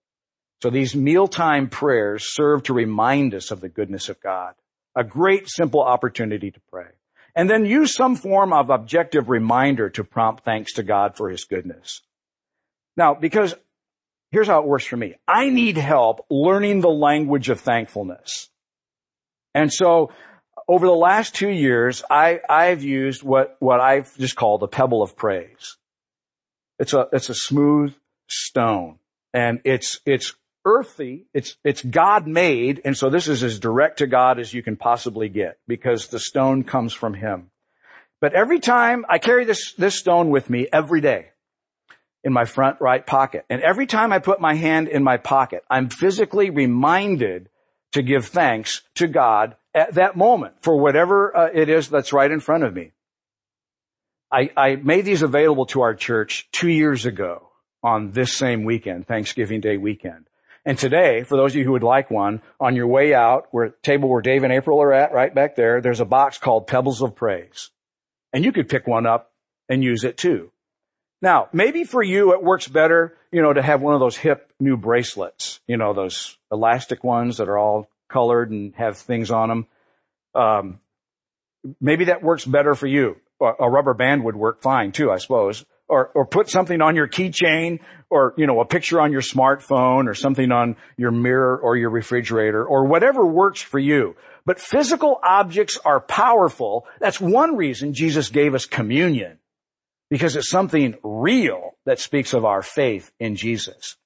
So 0.62 0.70
these 0.70 0.96
mealtime 0.96 1.70
prayers 1.70 2.36
serve 2.36 2.64
to 2.64 2.74
remind 2.74 3.34
us 3.34 3.52
of 3.52 3.62
the 3.62 3.70
goodness 3.70 4.10
of 4.10 4.22
God. 4.22 4.54
A 4.98 5.04
great 5.06 5.50
simple 5.50 5.82
opportunity 5.82 6.52
to 6.52 6.60
pray. 6.70 6.88
And 7.36 7.50
then 7.50 7.66
use 7.66 7.96
some 7.96 8.16
form 8.18 8.52
of 8.52 8.70
objective 8.70 9.30
reminder 9.30 9.90
to 9.92 10.04
prompt 10.04 10.44
thanks 10.44 10.74
to 10.74 10.84
God 10.84 11.16
for 11.16 11.30
his 11.30 11.46
goodness. 11.46 12.02
Now, 12.96 13.16
because 13.16 13.56
here's 14.34 14.48
how 14.48 14.60
it 14.60 14.66
works 14.66 14.86
for 14.86 14.98
me. 14.98 15.14
I 15.28 15.50
need 15.50 15.78
help 15.78 16.26
learning 16.30 16.82
the 16.82 16.90
language 16.90 17.50
of 17.50 17.62
thankfulness. 17.62 18.50
And 19.54 19.72
so 19.72 20.12
over 20.68 20.88
the 20.88 20.92
last 20.92 21.36
two 21.36 21.50
years, 21.50 22.04
I, 22.10 22.40
I've 22.50 22.84
used 22.84 23.22
what, 23.22 23.56
what 23.60 23.80
I've 23.80 24.18
just 24.18 24.36
called 24.36 24.64
a 24.64 24.68
pebble 24.68 25.04
of 25.04 25.16
praise. 25.16 25.78
It's 26.80 26.94
a, 26.94 27.08
it's 27.14 27.30
a 27.30 27.36
smooth 27.36 27.94
stone 28.28 28.98
and 29.34 29.62
it's, 29.66 30.00
it's 30.06 30.34
earthy. 30.66 31.28
It's, 31.36 31.56
it's 31.64 31.84
God 31.84 32.26
made. 32.26 32.82
And 32.86 32.98
so 32.98 33.12
this 33.12 33.28
is 33.28 33.44
as 33.44 33.60
direct 33.60 34.00
to 34.00 34.08
God 34.08 34.40
as 34.40 34.52
you 34.52 34.64
can 34.64 34.78
possibly 34.78 35.30
get 35.30 35.60
because 35.68 36.08
the 36.08 36.20
stone 36.20 36.64
comes 36.64 36.94
from 36.94 37.14
him. 37.14 37.52
But 38.20 38.34
every 38.34 38.60
time 38.60 39.06
I 39.08 39.20
carry 39.20 39.46
this, 39.46 39.74
this 39.74 40.00
stone 40.00 40.32
with 40.32 40.50
me 40.50 40.68
every 40.72 41.02
day, 41.02 41.28
in 42.24 42.34
my 42.34 42.46
front 42.46 42.80
right 42.80 43.06
pocket. 43.06 43.46
And 43.50 43.62
every 43.62 43.86
time 43.86 44.14
I 44.14 44.20
put 44.20 44.40
my 44.40 44.56
hand 44.56 44.88
in 44.88 45.04
my 45.04 45.18
pocket, 45.18 45.64
I'm 45.70 45.90
physically 45.90 46.50
reminded 46.50 47.50
to 47.94 48.02
give 48.02 48.28
thanks 48.28 48.82
to 48.96 49.08
God 49.08 49.56
at 49.74 49.96
that 49.96 50.16
moment 50.16 50.56
for 50.62 50.78
whatever 50.78 51.36
uh, 51.36 51.50
it 51.54 51.70
is 51.70 51.90
that's 51.90 52.14
right 52.14 52.32
in 52.32 52.40
front 52.40 52.64
of 52.64 52.74
me. 52.74 52.92
I, 54.32 54.50
I 54.58 54.76
made 54.78 55.06
these 55.06 55.22
available 55.22 55.68
to 55.68 55.82
our 55.82 55.94
church 55.94 56.48
two 56.52 56.70
years 56.70 57.06
ago 57.06 57.50
on 57.84 58.12
this 58.12 58.34
same 58.34 58.64
weekend, 58.64 59.08
Thanksgiving 59.08 59.62
Day 59.62 59.78
weekend. 59.78 60.26
And 60.66 60.80
today, 60.80 61.24
for 61.24 61.36
those 61.36 61.52
of 61.52 61.58
you 61.58 61.66
who 61.66 61.74
would 61.74 61.84
like 61.84 62.10
one, 62.10 62.42
on 62.60 62.76
your 62.76 62.88
way 62.88 63.14
out, 63.14 63.48
where 63.52 63.70
table 63.84 64.10
where 64.10 64.22
Dave 64.22 64.44
and 64.44 64.54
April 64.54 64.82
are 64.82 64.94
at, 64.94 65.12
right 65.12 65.36
back 65.36 65.56
there, 65.56 65.82
there's 65.82 66.00
a 66.00 66.06
box 66.06 66.38
called 66.38 66.68
Pebbles 66.68 67.02
of 67.02 67.16
Praise. 67.16 67.70
And 68.32 68.46
you 68.46 68.54
could 68.54 68.70
pick 68.70 68.88
one 68.88 69.06
up 69.06 69.32
and 69.68 69.84
use 69.84 70.06
it 70.06 70.18
too. 70.18 70.53
Now, 71.24 71.48
maybe 71.54 71.86
for 71.86 72.04
you 72.04 72.34
it 72.34 72.44
works 72.44 72.68
better, 72.68 73.16
you 73.32 73.42
know, 73.42 73.54
to 73.54 73.62
have 73.62 73.82
one 73.82 73.94
of 73.94 74.02
those 74.02 74.18
hip 74.18 74.52
new 74.60 74.76
bracelets, 74.76 75.62
you 75.68 75.78
know, 75.78 75.94
those 75.94 76.38
elastic 76.52 77.02
ones 77.02 77.38
that 77.38 77.48
are 77.48 77.58
all 77.58 77.88
colored 78.10 78.52
and 78.52 78.76
have 78.76 78.98
things 78.98 79.32
on 79.32 79.48
them. 79.48 79.68
Um, 80.36 80.80
maybe 81.80 82.06
that 82.06 82.22
works 82.22 82.44
better 82.44 82.76
for 82.76 82.88
you. 82.88 83.16
A 83.40 83.70
rubber 83.70 83.94
band 83.94 84.26
would 84.26 84.36
work 84.36 84.62
fine 84.62 84.92
too, 84.92 85.12
I 85.12 85.18
suppose. 85.18 85.66
Or, 85.88 86.08
or 86.14 86.26
put 86.26 86.50
something 86.50 86.82
on 86.82 86.98
your 86.98 87.08
keychain 87.08 87.80
or, 88.10 88.34
you 88.36 88.46
know, 88.46 88.60
a 88.60 88.66
picture 88.66 89.00
on 89.00 89.14
your 89.14 89.22
smartphone 89.22 90.10
or 90.10 90.16
something 90.16 90.52
on 90.52 90.76
your 90.98 91.12
mirror 91.12 91.58
or 91.58 91.78
your 91.78 91.90
refrigerator 91.90 92.66
or 92.66 92.86
whatever 92.86 93.26
works 93.26 93.62
for 93.62 93.80
you. 93.80 94.18
But 94.46 94.60
physical 94.60 95.22
objects 95.24 95.80
are 95.86 96.02
powerful. 96.02 96.86
That's 97.00 97.22
one 97.22 97.56
reason 97.56 97.94
Jesus 97.94 98.28
gave 98.28 98.56
us 98.56 98.66
communion 98.66 99.40
because 100.14 100.36
it's 100.36 100.52
something 100.52 100.96
real 101.02 101.72
that 101.88 101.98
speaks 101.98 102.36
of 102.36 102.46
our 102.46 102.62
faith 102.62 103.12
in 103.20 103.36
Jesus. 103.36 103.98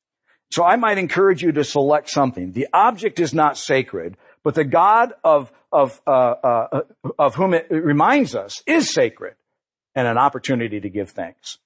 So 0.50 0.64
I 0.64 0.78
might 0.78 0.98
encourage 0.98 1.42
you 1.42 1.52
to 1.52 1.66
select 1.66 2.10
something. 2.10 2.54
The 2.54 2.70
object 2.72 3.20
is 3.20 3.34
not 3.34 3.58
sacred, 3.58 4.16
but 4.42 4.56
the 4.56 4.64
God 4.64 5.12
of 5.26 5.52
of 5.70 6.00
uh, 6.08 6.10
uh, 6.10 6.82
of 7.20 7.36
whom 7.36 7.54
it 7.54 7.68
reminds 7.70 8.36
us 8.36 8.64
is 8.66 8.94
sacred, 8.94 9.36
and 9.96 10.08
an 10.08 10.18
opportunity 10.18 10.80
to 10.80 10.90
give 10.90 11.10
thanks. 11.10 11.58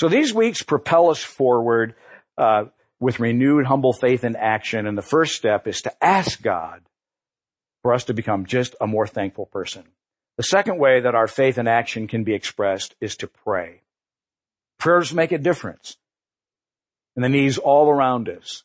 So 0.00 0.08
these 0.08 0.32
weeks 0.32 0.62
propel 0.62 1.10
us 1.10 1.22
forward 1.22 1.94
uh, 2.38 2.64
with 3.00 3.20
renewed 3.20 3.66
humble 3.66 3.92
faith 3.92 4.24
and 4.24 4.34
action. 4.34 4.86
And 4.86 4.96
the 4.96 5.02
first 5.02 5.34
step 5.34 5.68
is 5.68 5.82
to 5.82 5.92
ask 6.02 6.40
God 6.40 6.80
for 7.82 7.92
us 7.92 8.04
to 8.04 8.14
become 8.14 8.46
just 8.46 8.74
a 8.80 8.86
more 8.86 9.06
thankful 9.06 9.44
person. 9.44 9.84
The 10.38 10.44
second 10.44 10.78
way 10.78 11.00
that 11.02 11.14
our 11.14 11.26
faith 11.26 11.58
and 11.58 11.68
action 11.68 12.08
can 12.08 12.24
be 12.24 12.32
expressed 12.32 12.94
is 13.02 13.16
to 13.16 13.26
pray. 13.26 13.82
Prayers 14.80 15.12
make 15.12 15.30
a 15.30 15.38
difference. 15.38 15.96
And 17.14 17.24
the 17.24 17.28
needs 17.28 17.58
all 17.58 17.88
around 17.88 18.28
us. 18.28 18.64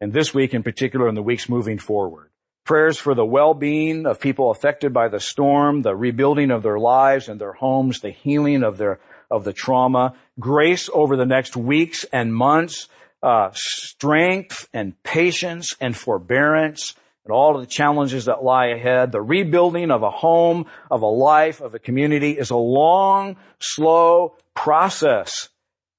And 0.00 0.12
this 0.12 0.34
week 0.34 0.54
in 0.54 0.62
particular 0.62 1.08
and 1.08 1.16
the 1.16 1.22
weeks 1.22 1.48
moving 1.48 1.78
forward. 1.78 2.30
Prayers 2.64 2.98
for 2.98 3.14
the 3.14 3.24
well-being 3.24 4.06
of 4.06 4.20
people 4.20 4.50
affected 4.50 4.92
by 4.92 5.08
the 5.08 5.20
storm, 5.20 5.82
the 5.82 5.96
rebuilding 5.96 6.50
of 6.50 6.62
their 6.62 6.78
lives 6.78 7.28
and 7.28 7.40
their 7.40 7.52
homes, 7.52 8.00
the 8.00 8.10
healing 8.10 8.62
of 8.62 8.78
their, 8.78 9.00
of 9.30 9.44
the 9.44 9.52
trauma, 9.52 10.14
grace 10.38 10.88
over 10.92 11.16
the 11.16 11.26
next 11.26 11.56
weeks 11.56 12.04
and 12.12 12.34
months, 12.34 12.88
uh, 13.22 13.50
strength 13.54 14.68
and 14.72 15.02
patience 15.02 15.74
and 15.80 15.96
forbearance, 15.96 16.94
and 17.24 17.32
all 17.32 17.54
of 17.54 17.62
the 17.62 17.66
challenges 17.66 18.26
that 18.26 18.44
lie 18.44 18.66
ahead. 18.66 19.12
The 19.12 19.22
rebuilding 19.22 19.90
of 19.90 20.02
a 20.02 20.10
home, 20.10 20.66
of 20.90 21.02
a 21.02 21.06
life, 21.06 21.60
of 21.60 21.74
a 21.74 21.78
community 21.78 22.32
is 22.32 22.50
a 22.50 22.56
long, 22.56 23.36
slow 23.58 24.36
process. 24.54 25.48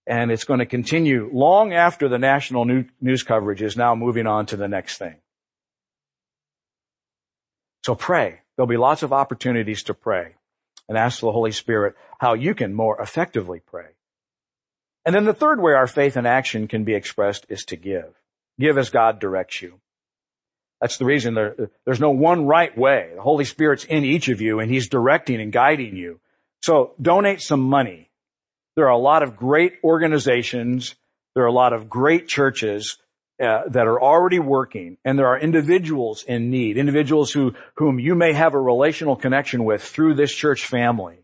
And 0.07 0.31
it's 0.31 0.43
going 0.43 0.59
to 0.59 0.67
continue 0.67 1.29
long 1.33 1.73
after 1.73 2.07
the 2.07 2.19
national 2.19 2.65
news 3.01 3.23
coverage 3.23 3.63
is 3.63 3.75
now 3.75 3.95
moving 3.95 4.27
on 4.27 4.45
to 4.47 4.55
the 4.55 4.67
next 4.67 4.97
thing. 4.97 5.15
So 7.83 7.95
pray. 7.95 8.41
There'll 8.55 8.67
be 8.67 8.77
lots 8.77 9.03
of 9.03 9.11
opportunities 9.11 9.83
to 9.83 9.93
pray 9.93 10.35
and 10.87 10.97
ask 10.97 11.19
the 11.19 11.31
Holy 11.31 11.51
Spirit 11.51 11.95
how 12.19 12.35
you 12.35 12.53
can 12.53 12.73
more 12.73 13.01
effectively 13.01 13.59
pray. 13.59 13.89
And 15.05 15.13
then 15.13 15.25
the 15.25 15.33
third 15.33 15.59
way 15.59 15.73
our 15.73 15.87
faith 15.87 16.15
and 16.15 16.27
action 16.27 16.67
can 16.67 16.83
be 16.83 16.93
expressed 16.93 17.45
is 17.49 17.65
to 17.65 17.75
give. 17.75 18.13
Give 18.59 18.77
as 18.77 18.89
God 18.89 19.19
directs 19.19 19.61
you. 19.61 19.79
That's 20.85 20.97
the 20.97 21.05
reason 21.05 21.33
there, 21.33 21.55
there's 21.83 21.99
no 21.99 22.11
one 22.11 22.45
right 22.45 22.77
way. 22.77 23.09
The 23.15 23.21
Holy 23.23 23.43
Spirit's 23.43 23.85
in 23.85 24.05
each 24.05 24.29
of 24.29 24.39
you 24.39 24.59
and 24.59 24.69
He's 24.69 24.87
directing 24.87 25.41
and 25.41 25.51
guiding 25.51 25.95
you. 25.95 26.19
So 26.61 26.93
donate 27.01 27.41
some 27.41 27.61
money. 27.61 28.11
There 28.75 28.85
are 28.85 28.91
a 28.91 28.99
lot 28.99 29.23
of 29.23 29.35
great 29.35 29.79
organizations. 29.83 30.93
There 31.33 31.43
are 31.43 31.47
a 31.47 31.51
lot 31.51 31.73
of 31.73 31.89
great 31.89 32.27
churches 32.27 32.99
uh, 33.43 33.63
that 33.69 33.87
are 33.87 33.99
already 33.99 34.37
working 34.37 34.97
and 35.03 35.17
there 35.17 35.25
are 35.25 35.39
individuals 35.39 36.23
in 36.23 36.51
need, 36.51 36.77
individuals 36.77 37.31
who, 37.31 37.55
whom 37.77 37.99
you 37.99 38.13
may 38.13 38.33
have 38.33 38.53
a 38.53 38.61
relational 38.61 39.15
connection 39.15 39.65
with 39.65 39.81
through 39.81 40.13
this 40.13 40.31
church 40.31 40.67
family. 40.67 41.17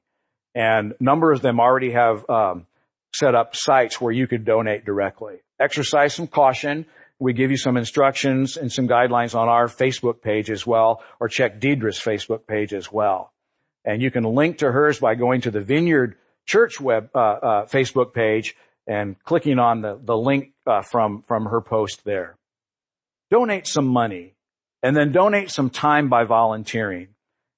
And 0.55 0.95
numbers 0.99 1.37
of 1.37 1.43
them 1.43 1.59
already 1.59 1.91
have, 1.91 2.27
um, 2.27 2.65
set 3.13 3.35
up 3.35 3.55
sites 3.55 4.01
where 4.01 4.11
you 4.11 4.25
could 4.25 4.43
donate 4.43 4.85
directly. 4.85 5.35
Exercise 5.59 6.15
some 6.15 6.25
caution. 6.25 6.87
We 7.21 7.33
give 7.33 7.51
you 7.51 7.57
some 7.57 7.77
instructions 7.77 8.57
and 8.57 8.71
some 8.71 8.87
guidelines 8.87 9.35
on 9.35 9.47
our 9.47 9.67
Facebook 9.67 10.23
page 10.23 10.49
as 10.49 10.65
well, 10.65 11.03
or 11.19 11.27
check 11.27 11.59
Deidre's 11.59 11.99
Facebook 11.99 12.47
page 12.47 12.73
as 12.73 12.91
well. 12.91 13.31
And 13.85 14.01
you 14.01 14.09
can 14.09 14.23
link 14.23 14.57
to 14.57 14.71
hers 14.71 14.99
by 14.99 15.13
going 15.13 15.41
to 15.41 15.51
the 15.51 15.61
Vineyard 15.61 16.15
Church 16.47 16.81
web, 16.81 17.11
uh, 17.13 17.19
uh, 17.19 17.65
Facebook 17.67 18.15
page 18.15 18.55
and 18.87 19.21
clicking 19.23 19.59
on 19.59 19.81
the, 19.81 19.99
the 20.03 20.17
link 20.17 20.53
uh, 20.65 20.81
from, 20.81 21.21
from 21.21 21.45
her 21.45 21.61
post 21.61 22.03
there. 22.05 22.37
Donate 23.29 23.67
some 23.67 23.85
money 23.85 24.33
and 24.81 24.97
then 24.97 25.11
donate 25.11 25.51
some 25.51 25.69
time 25.69 26.09
by 26.09 26.23
volunteering. 26.23 27.09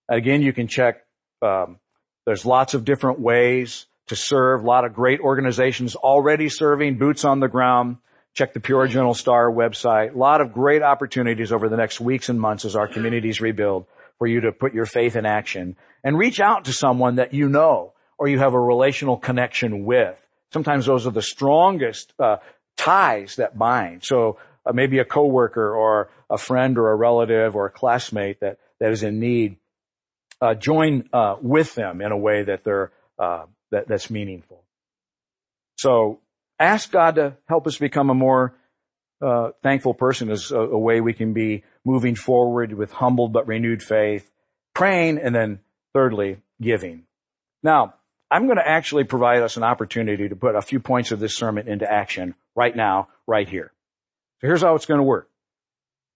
Again, 0.09 0.41
you 0.41 0.51
can 0.51 0.67
check, 0.67 1.05
um, 1.41 1.79
there's 2.25 2.45
lots 2.45 2.73
of 2.73 2.83
different 2.83 3.21
ways 3.21 3.85
to 4.07 4.17
serve, 4.17 4.61
a 4.61 4.67
lot 4.67 4.83
of 4.83 4.93
great 4.93 5.21
organizations 5.21 5.95
already 5.95 6.49
serving, 6.49 6.97
boots 6.97 7.23
on 7.23 7.39
the 7.39 7.47
ground. 7.47 7.95
Check 8.33 8.53
the 8.53 8.59
Peoria 8.59 8.91
Journal 8.91 9.13
Star 9.13 9.51
website. 9.51 10.15
A 10.15 10.17
lot 10.17 10.41
of 10.41 10.53
great 10.53 10.81
opportunities 10.81 11.51
over 11.51 11.69
the 11.69 11.77
next 11.77 12.01
weeks 12.01 12.29
and 12.29 12.39
months 12.39 12.65
as 12.65 12.75
our 12.75 12.87
communities 12.87 13.41
rebuild 13.41 13.85
for 14.17 14.25
you 14.25 14.41
to 14.41 14.51
put 14.51 14.73
your 14.73 14.85
faith 14.85 15.15
in 15.15 15.25
action 15.25 15.75
and 16.03 16.17
reach 16.17 16.39
out 16.39 16.65
to 16.65 16.73
someone 16.73 17.15
that 17.15 17.33
you 17.33 17.47
know 17.47 17.93
or 18.17 18.27
you 18.27 18.39
have 18.39 18.53
a 18.53 18.59
relational 18.59 19.17
connection 19.17 19.85
with. 19.85 20.17
Sometimes 20.51 20.85
those 20.85 21.05
are 21.05 21.11
the 21.11 21.21
strongest 21.21 22.13
uh, 22.19 22.37
ties 22.75 23.35
that 23.35 23.57
bind. 23.57 24.03
So 24.03 24.37
uh, 24.65 24.71
maybe 24.73 24.99
a 24.99 25.05
coworker 25.05 25.75
or 25.75 26.09
a 26.29 26.37
friend 26.37 26.77
or 26.77 26.91
a 26.91 26.95
relative 26.95 27.55
or 27.55 27.67
a 27.67 27.71
classmate 27.71 28.39
that 28.39 28.57
that 28.79 28.91
is 28.91 29.03
in 29.03 29.19
need. 29.19 29.57
Uh, 30.41 30.55
join 30.55 31.07
uh, 31.13 31.35
with 31.41 31.75
them 31.75 32.01
in 32.01 32.11
a 32.11 32.17
way 32.17 32.43
that 32.43 32.63
they're 32.63 32.91
uh, 33.19 33.45
that, 33.71 33.87
that's 33.87 34.09
meaningful. 34.09 34.63
So 35.77 36.19
ask 36.63 36.91
God 36.91 37.15
to 37.15 37.37
help 37.47 37.67
us 37.67 37.77
become 37.77 38.09
a 38.09 38.15
more 38.15 38.55
uh, 39.21 39.51
thankful 39.61 39.93
person 39.93 40.29
is 40.29 40.51
a, 40.51 40.59
a, 40.59 40.77
way 40.77 40.99
we 40.99 41.13
can 41.13 41.33
be 41.33 41.63
moving 41.85 42.15
forward 42.15 42.73
with 42.73 42.91
humbled 42.91 43.31
but 43.31 43.47
renewed 43.47 43.81
faith, 43.81 44.29
praying, 44.73 45.17
and 45.17 45.33
then 45.33 45.59
thirdly, 45.93 46.37
giving. 46.61 47.03
Now, 47.61 47.93
I'm 48.29 48.45
going 48.45 48.57
to 48.57 48.67
actually 48.67 49.05
provide 49.05 49.41
us 49.41 49.55
an 49.55 49.63
opportunity 49.63 50.27
to 50.27 50.35
put 50.35 50.55
a 50.55 50.61
few 50.61 50.79
points 50.79 51.11
of 51.11 51.19
this 51.19 51.37
sermon 51.37 51.67
into 51.67 51.89
action 51.89 52.35
right 52.55 52.75
now, 52.75 53.07
right 53.27 53.47
here. 53.47 53.71
So 54.41 54.47
here's 54.47 54.61
how 54.61 54.75
it's 54.75 54.87
going 54.87 54.99
to 54.99 55.05
work. 55.05 55.29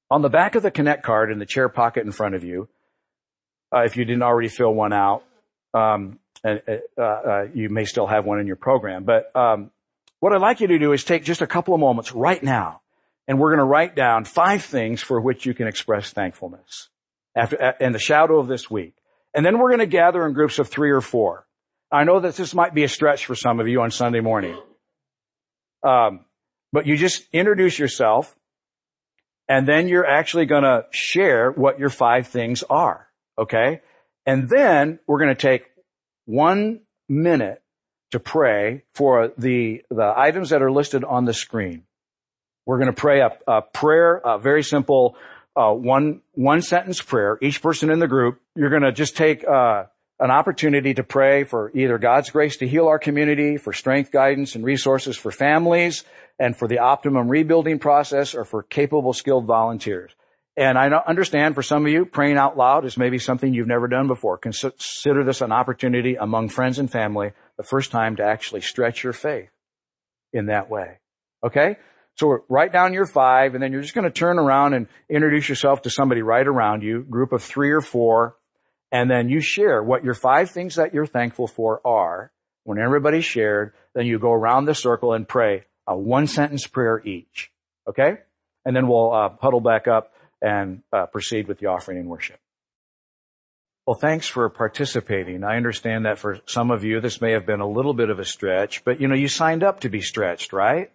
On 0.10 0.22
the 0.22 0.30
back 0.30 0.56
of 0.56 0.64
the 0.64 0.72
Connect 0.72 1.04
card 1.04 1.32
in 1.32 1.40
the 1.40 1.46
chair 1.46 1.70
pocket 1.70 2.06
in 2.06 2.12
front 2.12 2.36
of 2.36 2.44
you, 2.44 2.68
uh, 3.74 3.84
if 3.84 3.96
you 3.96 4.04
didn't 4.04 4.24
already 4.24 4.50
fill 4.50 4.74
one 4.74 4.94
out, 4.94 5.24
um, 5.74 6.20
uh, 6.44 6.58
uh, 7.02 7.46
you 7.54 7.70
may 7.70 7.86
still 7.86 8.08
have 8.08 8.26
one 8.26 8.40
in 8.40 8.48
your 8.48 8.56
program. 8.56 9.04
But 9.04 9.36
um, 9.36 9.72
what 10.20 10.34
I'd 10.34 10.42
like 10.42 10.60
you 10.60 10.68
to 10.68 10.80
do 10.80 10.94
is 10.94 11.04
take 11.04 11.24
just 11.24 11.42
a 11.42 11.48
couple 11.48 11.74
of 11.74 11.80
moments 11.80 12.14
right 12.14 12.42
now, 12.42 12.82
and 13.28 13.40
we're 13.40 13.50
going 13.50 13.60
to 13.60 13.66
write 13.66 13.96
down 13.96 14.26
five 14.26 14.64
things 14.64 15.02
for 15.02 15.20
which 15.22 15.46
you 15.46 15.54
can 15.54 15.68
express 15.68 16.12
thankfulness 16.12 16.90
after 17.36 17.76
in 17.80 17.92
the 17.92 18.00
shadow 18.00 18.40
of 18.40 18.48
this 18.48 18.70
week. 18.70 18.96
And 19.34 19.46
then 19.46 19.60
we're 19.60 19.70
going 19.70 19.80
to 19.80 19.86
gather 19.86 20.26
in 20.26 20.34
groups 20.34 20.60
of 20.60 20.68
three 20.68 20.92
or 20.92 21.02
four. 21.02 21.46
I 21.92 22.04
know 22.04 22.20
that 22.20 22.36
this 22.36 22.54
might 22.54 22.74
be 22.74 22.84
a 22.84 22.90
stretch 22.90 23.26
for 23.26 23.36
some 23.36 23.60
of 23.60 23.68
you 23.68 23.82
on 23.82 23.92
Sunday 23.92 24.20
morning. 24.20 24.58
Um, 25.84 26.26
but 26.74 26.86
you 26.86 26.98
just 26.98 27.24
introduce 27.32 27.78
yourself 27.80 28.36
and 29.48 29.68
then 29.68 29.88
you're 29.88 30.06
actually 30.06 30.46
going 30.46 30.64
to 30.64 30.86
share 30.92 31.52
what 31.52 31.80
your 31.80 31.90
five 31.90 32.28
things 32.28 32.64
are. 32.70 33.08
Okay. 33.38 33.82
And 34.26 34.50
then 34.50 35.00
we're 35.08 35.20
going 35.20 35.34
to 35.34 35.42
take 35.42 35.66
one 36.26 36.82
minute 37.08 37.62
to 38.12 38.20
pray 38.20 38.84
for 38.94 39.34
the, 39.38 39.84
the 39.90 40.14
items 40.16 40.50
that 40.50 40.62
are 40.62 40.72
listed 40.72 41.04
on 41.04 41.26
the 41.26 41.34
screen. 41.34 41.84
We're 42.66 42.78
going 42.78 42.94
to 42.94 43.00
pray 43.00 43.22
a, 43.22 43.32
a 43.48 43.62
prayer, 43.62 44.22
a 44.24 44.40
very 44.40 44.64
simple, 44.64 45.16
uh, 45.56 45.72
one, 45.72 46.22
one 46.34 46.62
sentence 46.62 47.02
prayer. 47.02 47.38
Each 47.42 47.62
person 47.62 47.90
in 47.90 48.00
the 48.00 48.08
group, 48.08 48.40
you're 48.56 48.70
going 48.70 48.84
to 48.84 48.92
just 48.92 49.16
take, 49.16 49.48
uh, 49.48 49.86
an 50.20 50.32
opportunity 50.32 50.94
to 50.96 51.04
pray 51.04 51.44
for 51.44 51.72
either 51.76 51.98
God's 51.98 52.32
grace 52.32 52.58
to 52.58 52.68
heal 52.68 52.88
our 52.88 52.98
community, 52.98 53.58
for 53.58 53.72
strength, 53.72 54.12
guidance, 54.12 54.56
and 54.56 54.64
resources 54.64 55.16
for 55.16 55.32
families, 55.32 56.04
and 56.40 56.58
for 56.58 56.68
the 56.68 56.80
optimum 56.80 57.28
rebuilding 57.30 57.80
process, 57.80 58.34
or 58.34 58.44
for 58.44 58.64
capable, 58.64 59.14
skilled 59.14 59.46
volunteers. 59.46 60.12
And 60.56 60.76
I 60.76 60.88
understand 61.08 61.54
for 61.54 61.62
some 61.62 61.86
of 61.86 61.92
you, 61.92 62.06
praying 62.06 62.38
out 62.38 62.58
loud 62.58 62.84
is 62.84 62.98
maybe 62.98 63.20
something 63.20 63.54
you've 63.54 63.68
never 63.68 63.88
done 63.88 64.08
before. 64.08 64.40
Consider 64.40 65.24
this 65.24 65.42
an 65.42 65.52
opportunity 65.52 66.16
among 66.16 66.50
friends 66.50 66.80
and 66.80 66.92
family, 66.92 67.34
the 67.58 67.64
first 67.64 67.92
time 67.92 68.16
to 68.18 68.24
actually 68.24 68.62
stretch 68.62 69.04
your 69.04 69.14
faith 69.14 69.50
in 70.34 70.48
that 70.48 70.70
way. 70.70 71.00
Okay? 71.44 71.78
So 72.16 72.40
write 72.50 72.74
down 72.74 72.94
your 72.94 73.06
five, 73.06 73.54
and 73.54 73.62
then 73.62 73.72
you're 73.72 73.82
just 73.82 73.94
going 73.94 74.06
to 74.06 74.12
turn 74.12 74.40
around 74.40 74.74
and 74.74 74.88
introduce 75.10 75.48
yourself 75.48 75.84
to 75.84 75.90
somebody 75.90 76.22
right 76.22 76.48
around 76.48 76.82
you, 76.82 77.04
group 77.04 77.32
of 77.32 77.44
three 77.44 77.72
or 77.72 77.82
four, 77.82 78.36
and 78.92 79.10
then 79.10 79.30
you 79.30 79.42
share 79.42 79.84
what 79.84 80.04
your 80.04 80.14
five 80.14 80.50
things 80.50 80.76
that 80.76 80.94
you're 80.94 81.06
thankful 81.06 81.48
for 81.48 81.86
are. 81.86 82.32
When 82.64 82.80
everybody's 82.80 83.26
shared, 83.26 83.74
then 83.94 84.08
you 84.08 84.20
go 84.20 84.32
around 84.32 84.66
the 84.66 84.76
circle 84.76 85.14
and 85.14 85.28
pray 85.28 85.66
a 85.86 85.98
one 85.98 86.28
sentence 86.28 86.68
prayer 86.68 87.02
each. 87.06 87.52
Okay? 87.88 88.18
And 88.66 88.76
then 88.76 88.88
we'll 88.88 89.14
uh, 89.14 89.30
huddle 89.40 89.62
back 89.62 89.88
up 89.88 90.14
and 90.42 90.82
uh, 90.92 91.06
proceed 91.06 91.48
with 91.48 91.60
the 91.60 91.68
offering 91.68 92.00
and 92.00 92.10
worship. 92.10 92.40
Well, 93.88 93.96
thanks 93.96 94.28
for 94.28 94.50
participating. 94.50 95.46
I 95.46 95.56
understand 95.56 96.06
that 96.06 96.20
for 96.20 96.40
some 96.46 96.72
of 96.72 96.84
you, 96.84 97.00
this 97.00 97.22
may 97.22 97.32
have 97.32 97.46
been 97.46 97.62
a 97.62 97.70
little 97.70 97.94
bit 97.94 98.10
of 98.10 98.20
a 98.20 98.26
stretch, 98.26 98.84
but 98.84 99.00
you 99.00 99.08
know, 99.08 99.16
you 99.16 99.30
signed 99.30 99.64
up 99.64 99.80
to 99.80 99.90
be 99.90 100.02
stretched, 100.02 100.52
right? 100.52 100.92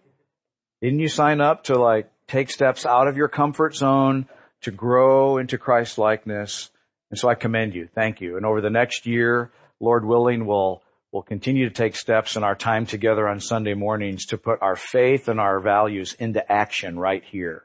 Didn't 0.83 0.99
you 0.99 1.09
sign 1.09 1.41
up 1.41 1.65
to 1.65 1.79
like 1.79 2.11
take 2.29 2.51
steps 2.51 2.85
out 2.85 3.09
of 3.09 3.17
your 3.17 3.29
comfort 3.29 3.75
zone 3.75 4.27
to 4.61 4.71
grow 4.71 5.39
into 5.39 5.57
Christ 5.57 5.97
likeness? 5.97 6.71
And 7.11 7.19
so 7.19 7.31
I 7.31 7.35
commend 7.35 7.75
you. 7.75 7.89
Thank 7.95 8.21
you. 8.21 8.37
And 8.37 8.45
over 8.45 8.61
the 8.61 8.69
next 8.69 9.07
year, 9.07 9.51
Lord 9.81 10.05
willing, 10.05 10.45
we'll, 10.45 10.83
we'll 11.13 11.23
continue 11.23 11.67
to 11.67 11.75
take 11.75 11.97
steps 11.97 12.37
in 12.37 12.45
our 12.45 12.55
time 12.55 12.85
together 12.85 13.27
on 13.27 13.41
Sunday 13.41 13.73
mornings 13.73 14.27
to 14.27 14.37
put 14.37 14.61
our 14.61 14.77
faith 14.77 15.29
and 15.29 15.41
our 15.41 15.61
values 15.61 16.13
into 16.19 16.53
action 16.53 16.99
right 16.99 17.25
here. 17.25 17.65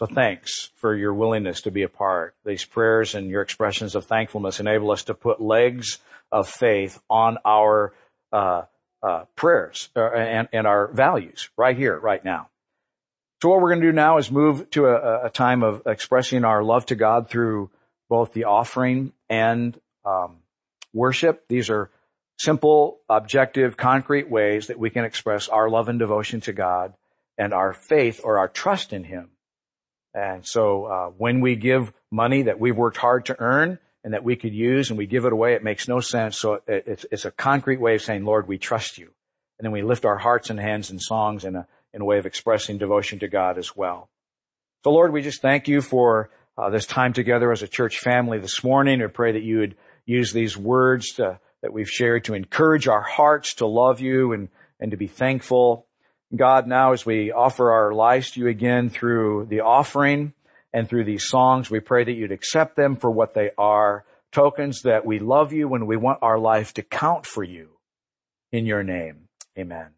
So 0.00 0.06
thanks 0.06 0.70
for 0.76 0.96
your 0.96 1.12
willingness 1.12 1.60
to 1.62 1.70
be 1.70 1.82
a 1.82 1.88
part. 1.90 2.34
These 2.46 2.64
prayers 2.64 3.14
and 3.14 3.28
your 3.28 3.42
expressions 3.42 3.94
of 3.94 4.06
thankfulness 4.06 4.58
enable 4.58 4.92
us 4.92 5.04
to 5.04 5.14
put 5.14 5.42
legs 5.42 5.98
of 6.32 6.48
faith 6.48 6.98
on 7.10 7.36
our 7.44 7.92
uh, 8.32 8.62
uh, 9.02 9.24
prayers 9.36 9.90
uh, 9.94 10.10
and, 10.10 10.48
and, 10.54 10.66
our 10.66 10.90
values 10.90 11.50
right 11.54 11.76
here, 11.76 11.98
right 11.98 12.24
now. 12.24 12.48
So 13.42 13.50
what 13.50 13.60
we're 13.60 13.68
going 13.68 13.82
to 13.82 13.88
do 13.88 13.92
now 13.92 14.16
is 14.16 14.30
move 14.30 14.70
to 14.70 14.86
a, 14.86 15.26
a 15.26 15.30
time 15.30 15.62
of 15.62 15.82
expressing 15.84 16.46
our 16.46 16.64
love 16.64 16.86
to 16.86 16.94
God 16.94 17.28
through 17.28 17.68
both 18.08 18.32
the 18.32 18.44
offering 18.44 19.12
and 19.28 19.78
um, 20.06 20.36
worship. 20.94 21.44
These 21.48 21.68
are 21.68 21.90
simple, 22.38 23.00
objective, 23.10 23.76
concrete 23.76 24.30
ways 24.30 24.68
that 24.68 24.78
we 24.78 24.88
can 24.88 25.04
express 25.04 25.48
our 25.48 25.68
love 25.68 25.90
and 25.90 25.98
devotion 25.98 26.40
to 26.42 26.54
God 26.54 26.94
and 27.36 27.52
our 27.52 27.74
faith 27.74 28.22
or 28.24 28.38
our 28.38 28.48
trust 28.48 28.94
in 28.94 29.04
Him. 29.04 29.32
And 30.14 30.44
so 30.46 30.84
uh, 30.84 31.06
when 31.16 31.40
we 31.40 31.56
give 31.56 31.92
money 32.10 32.42
that 32.42 32.58
we've 32.58 32.76
worked 32.76 32.96
hard 32.96 33.26
to 33.26 33.40
earn 33.40 33.78
and 34.02 34.14
that 34.14 34.24
we 34.24 34.36
could 34.36 34.54
use 34.54 34.90
and 34.90 34.98
we 34.98 35.06
give 35.06 35.24
it 35.24 35.32
away, 35.32 35.54
it 35.54 35.62
makes 35.62 35.86
no 35.86 36.00
sense. 36.00 36.38
So 36.38 36.60
it's, 36.66 37.06
it's 37.10 37.24
a 37.24 37.30
concrete 37.30 37.80
way 37.80 37.94
of 37.94 38.02
saying, 38.02 38.24
Lord, 38.24 38.48
we 38.48 38.58
trust 38.58 38.98
you. 38.98 39.10
And 39.58 39.64
then 39.64 39.72
we 39.72 39.82
lift 39.82 40.04
our 40.04 40.18
hearts 40.18 40.50
and 40.50 40.58
hands 40.58 40.90
in 40.90 40.98
songs 40.98 41.44
in 41.44 41.54
a, 41.54 41.66
in 41.92 42.00
a 42.00 42.04
way 42.04 42.18
of 42.18 42.26
expressing 42.26 42.78
devotion 42.78 43.18
to 43.20 43.28
God 43.28 43.58
as 43.58 43.76
well. 43.76 44.08
So 44.84 44.90
Lord, 44.90 45.12
we 45.12 45.22
just 45.22 45.42
thank 45.42 45.68
you 45.68 45.82
for 45.82 46.30
uh, 46.56 46.70
this 46.70 46.86
time 46.86 47.12
together 47.12 47.52
as 47.52 47.62
a 47.62 47.68
church 47.68 47.98
family 47.98 48.38
this 48.38 48.64
morning. 48.64 49.02
I 49.02 49.06
pray 49.06 49.32
that 49.32 49.42
you 49.42 49.58
would 49.58 49.76
use 50.06 50.32
these 50.32 50.56
words 50.56 51.12
to, 51.14 51.38
that 51.62 51.72
we've 51.72 51.88
shared 51.88 52.24
to 52.24 52.34
encourage 52.34 52.88
our 52.88 53.02
hearts 53.02 53.56
to 53.56 53.66
love 53.66 54.00
you 54.00 54.32
and, 54.32 54.48
and 54.80 54.90
to 54.90 54.96
be 54.96 55.06
thankful. 55.06 55.86
God, 56.34 56.66
now 56.66 56.92
as 56.92 57.04
we 57.04 57.32
offer 57.32 57.72
our 57.72 57.92
lives 57.92 58.32
to 58.32 58.40
you 58.40 58.48
again 58.48 58.88
through 58.88 59.46
the 59.46 59.60
offering 59.60 60.32
and 60.72 60.88
through 60.88 61.04
these 61.04 61.26
songs, 61.26 61.70
we 61.70 61.80
pray 61.80 62.04
that 62.04 62.12
you'd 62.12 62.30
accept 62.30 62.76
them 62.76 62.96
for 62.96 63.10
what 63.10 63.34
they 63.34 63.50
are, 63.58 64.04
tokens 64.30 64.82
that 64.82 65.04
we 65.04 65.18
love 65.18 65.52
you 65.52 65.74
and 65.74 65.88
we 65.88 65.96
want 65.96 66.20
our 66.22 66.38
life 66.38 66.72
to 66.74 66.82
count 66.82 67.26
for 67.26 67.42
you 67.42 67.70
in 68.52 68.64
your 68.64 68.84
name. 68.84 69.28
Amen. 69.58 69.88